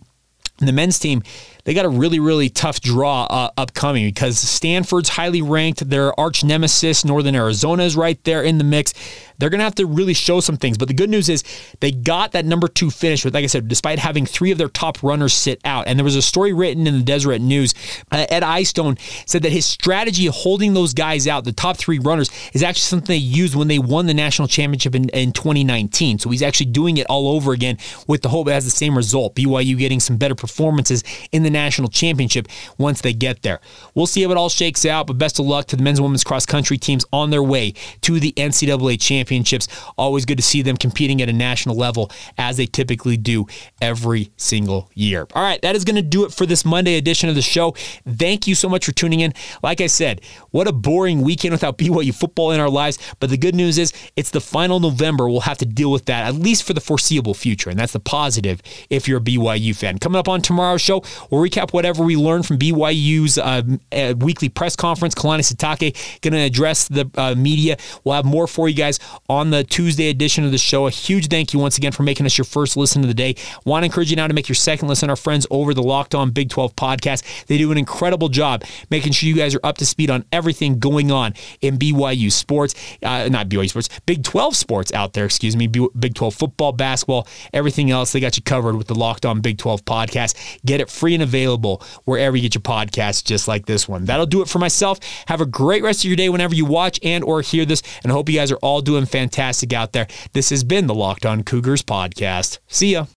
The 0.59 0.73
men's 0.73 0.99
team, 0.99 1.23
they 1.67 1.75
got 1.75 1.85
a 1.85 1.89
really, 1.89 2.21
really 2.21 2.49
tough 2.49 2.81
draw 2.81 3.25
uh, 3.25 3.51
upcoming 3.59 4.07
because 4.07 4.39
Stanford's 4.39 5.09
highly 5.09 5.43
ranked. 5.43 5.91
Their 5.91 6.19
arch 6.19 6.45
nemesis, 6.45 7.05
Northern 7.05 7.35
Arizona, 7.35 7.83
is 7.83 7.97
right 7.97 8.23
there 8.23 8.43
in 8.45 8.59
the 8.59 8.65
mix. 8.65 8.95
They're 9.39 9.51
going 9.51 9.59
to 9.59 9.65
have 9.65 9.75
to 9.75 9.87
really 9.87 10.15
show 10.15 10.41
some 10.41 10.57
things. 10.57 10.79
But 10.79 10.89
the 10.89 10.95
good 10.95 11.11
news 11.11 11.29
is 11.29 11.43
they 11.81 11.91
got 11.91 12.33
that 12.33 12.45
number 12.45 12.69
two 12.69 12.91
finish 12.91 13.25
with, 13.25 13.35
like 13.35 13.43
I 13.43 13.49
said, 13.49 13.67
despite 13.67 13.99
having 13.99 14.27
three 14.27 14.53
of 14.53 14.59
their 14.59 14.69
top 14.69 15.03
runners 15.03 15.35
sit 15.35 15.61
out. 15.65 15.89
And 15.89 15.99
there 15.99 16.05
was 16.05 16.17
a 16.17 16.23
story 16.23 16.53
written 16.53 16.87
in 16.87 16.99
the 16.99 17.05
Deseret 17.05 17.41
News. 17.41 17.75
Uh, 18.13 18.27
Ed 18.31 18.45
Eyestone 18.45 18.97
said 19.27 19.43
that 19.43 19.53
his 19.53 19.67
strategy 19.67 20.29
of 20.29 20.35
holding 20.35 20.73
those 20.73 20.95
guys 20.95 21.27
out, 21.27 21.45
the 21.45 21.53
top 21.53 21.77
three 21.77 21.99
runners, 21.99 22.31
is 22.53 22.63
actually 22.63 22.83
something 22.83 23.09
they 23.09 23.17
used 23.17 23.57
when 23.57 23.69
they 23.69 23.81
won 23.81 24.07
the 24.07 24.15
national 24.15 24.47
championship 24.47 24.95
in, 24.95 25.09
in 25.09 25.33
2019. 25.33 26.21
So 26.21 26.31
he's 26.31 26.43
actually 26.43 26.67
doing 26.67 26.97
it 26.97 27.07
all 27.09 27.29
over 27.29 27.53
again 27.53 27.77
with 28.07 28.23
the 28.23 28.29
hope 28.29 28.47
it 28.49 28.53
has 28.53 28.65
the 28.65 28.71
same 28.71 28.97
result. 28.97 29.35
BYU 29.35 29.77
getting 29.77 30.01
some 30.01 30.17
better 30.17 30.37
performances 30.37 31.03
in 31.33 31.43
the 31.43 31.51
national 31.57 31.89
championship 31.89 32.49
once 32.79 33.01
they 33.01 33.13
get 33.13 33.43
there. 33.43 33.61
We'll 33.95 34.07
see 34.07 34.23
how 34.23 34.31
it 34.31 34.37
all 34.37 34.49
shakes 34.49 34.85
out, 34.85 35.07
but 35.07 35.17
best 35.19 35.39
of 35.39 35.47
luck 35.47 35.67
to 35.69 35.77
the 35.77 35.83
men's 35.83 35.99
and 35.99 36.05
women's 36.05 36.25
cross 36.25 36.45
country 36.45 36.77
teams 36.77 37.05
on 37.13 37.31
their 37.31 37.43
way 37.43 37.73
to 38.03 38.21
the 38.21 38.33
NCAA 38.33 39.01
championships. 39.01 39.69
Always 39.97 40.25
good 40.25 40.37
to 40.37 40.43
see 40.43 40.63
them 40.63 40.77
competing 40.77 41.23
at 41.23 41.29
a 41.29 41.33
national 41.33 41.77
level 41.77 42.11
as 42.37 42.57
they 42.57 42.67
typically 42.67 43.17
do 43.17 43.47
every 43.81 44.31
single 44.37 44.91
year. 44.95 45.27
All 45.35 45.43
right, 45.43 45.61
that 45.63 45.75
is 45.75 45.85
going 45.85 45.97
to 45.97 46.03
do 46.03 46.25
it 46.25 46.33
for 46.33 46.47
this 46.47 46.65
Monday 46.65 46.97
edition 46.97 47.29
of 47.29 47.35
the 47.35 47.43
show. 47.43 47.73
Thank 48.07 48.47
you 48.47 48.55
so 48.55 48.69
much 48.69 48.85
for 48.85 48.93
tuning 48.93 49.21
in. 49.21 49.33
Like 49.63 49.81
I 49.81 49.87
said, 49.87 50.21
what 50.51 50.69
a 50.69 50.73
boring 50.73 51.23
weekend 51.23 51.53
without 51.53 51.79
BYU 51.87 52.15
football 52.15 52.51
in 52.51 52.61
our 52.61 52.71
lives, 52.71 52.99
but 53.21 53.31
the 53.31 53.39
good 53.39 53.55
news 53.55 53.79
is 53.79 53.93
it's 54.17 54.31
the 54.31 54.41
final 54.41 54.81
November. 54.81 55.29
We'll 55.29 55.41
have 55.41 55.59
to 55.59 55.67
deal 55.67 55.91
with 55.91 56.05
that 56.07 56.27
at 56.27 56.35
least 56.35 56.65
for 56.65 56.75
the 56.75 56.81
foreseeable 56.81 57.35
future, 57.35 57.71
and 57.71 57.79
that's 57.79 57.93
the 57.93 58.01
positive 58.01 58.63
if 58.91 59.09
you're 59.09 59.19
a 59.19 59.23
BYU 59.23 59.75
fan. 59.75 59.99
Coming 59.99 60.19
up 60.19 60.29
on 60.29 60.43
tomorrow's 60.43 60.83
show, 60.83 61.03
we'll 61.31 61.41
recap 61.49 61.73
whatever 61.73 62.03
we 62.03 62.17
learned 62.17 62.47
from 62.47 62.59
BYU's 62.59 63.39
uh, 63.39 63.63
uh, 63.93 64.15
weekly 64.19 64.49
press 64.49 64.77
conference. 64.77 65.15
Kalani 65.15 65.41
Sitake 65.41 66.21
going 66.21 66.33
to 66.33 66.41
address 66.41 66.89
the 66.89 67.11
uh, 67.17 67.35
media. 67.35 67.77
We'll 68.05 68.15
have 68.15 68.25
more 68.25 68.47
for 68.47 68.69
you 68.69 68.75
guys 68.75 68.99
on 69.29 69.51
the 69.51 69.65
Tuesday 69.65 70.09
edition 70.09 70.45
of 70.45 70.53
the 70.53 70.59
show. 70.59 70.87
A 70.87 70.91
huge 70.91 71.29
thank 71.29 71.53
you 71.53 71.61
once 71.61 71.79
again 71.79 71.93
for 71.93 72.03
making 72.03 72.27
us 72.27 72.37
your 72.37 72.45
first 72.45 72.77
listen 72.77 73.03
of 73.03 73.09
the 73.09 73.15
day. 73.15 73.37
Want 73.65 73.83
to 73.83 73.87
encourage 73.87 74.11
you 74.11 74.17
now 74.17 74.27
to 74.27 74.35
make 74.35 74.49
your 74.49 74.57
second 74.57 74.89
listen. 74.89 75.11
Our 75.11 75.17
friends 75.17 75.47
over 75.51 75.75
the 75.75 75.83
Locked 75.83 76.15
On 76.15 76.31
Big 76.31 76.51
12 76.51 76.77
podcast. 76.77 77.47
They 77.47 77.59
do 77.59 77.71
an 77.73 77.79
incredible 77.79 78.29
job 78.29 78.65
making 78.91 79.13
sure 79.13 79.29
you 79.29 79.35
guys 79.35 79.55
are 79.55 79.61
up 79.65 79.79
to 79.79 79.87
speed 79.87 80.11
on 80.11 80.25
everything 80.33 80.79
going 80.79 81.11
on 81.11 81.35
in 81.61 81.79
BYU 81.79 82.31
sports, 82.31 82.75
uh, 83.03 83.29
not 83.29 83.49
BYU 83.49 83.69
sports, 83.69 83.89
Big 84.07 84.23
12 84.23 84.57
sports 84.57 84.93
out 84.93 85.13
there, 85.13 85.25
excuse 85.25 85.57
me, 85.57 85.67
Big 85.67 86.15
12 86.15 86.35
football, 86.35 86.73
basketball, 86.73 87.27
everything 87.53 87.91
else. 87.91 88.13
They 88.13 88.21
got 88.21 88.37
you 88.37 88.43
covered 88.43 88.77
with 88.77 88.87
the 88.87 88.95
Locked 88.95 89.27
On 89.27 89.41
Big 89.41 89.59
12 89.59 89.85
podcast. 89.85 90.61
Get 90.65 90.81
it 90.81 90.91
free 90.91 91.15
and 91.15 91.23
available 91.27 91.83
wherever 92.05 92.37
you 92.37 92.43
get 92.43 92.55
your 92.55 92.63
podcasts, 92.63 93.25
just 93.25 93.49
like 93.49 93.67
this 93.67 93.89
one. 93.89 94.05
That'll 94.05 94.27
do 94.27 94.43
it 94.43 94.49
for 94.49 94.59
myself. 94.59 94.99
Have 95.27 95.41
a 95.41 95.47
great 95.47 95.83
rest 95.83 96.01
of 96.01 96.05
your 96.07 96.17
day 96.17 96.29
whenever 96.29 96.55
you 96.55 96.65
watch 96.65 96.99
and 97.03 97.25
or 97.25 97.43
hear 97.43 97.65
this, 97.65 97.83
and 98.03 98.13
I 98.13 98.15
hope 98.15 98.29
you 98.29 98.37
guys 98.37 98.53
are 98.53 98.59
all 98.63 98.81
doing 98.81 99.07
fantastic 99.07 99.73
out 99.73 99.93
there. 99.93 100.07
This 100.33 100.51
has 100.51 100.65
been 100.65 100.87
the 100.87 100.95
Locked 100.95 101.27
On 101.27 101.43
Cougars 101.43 101.83
podcast. 101.83 102.59
See 102.69 102.93
ya. 102.93 103.07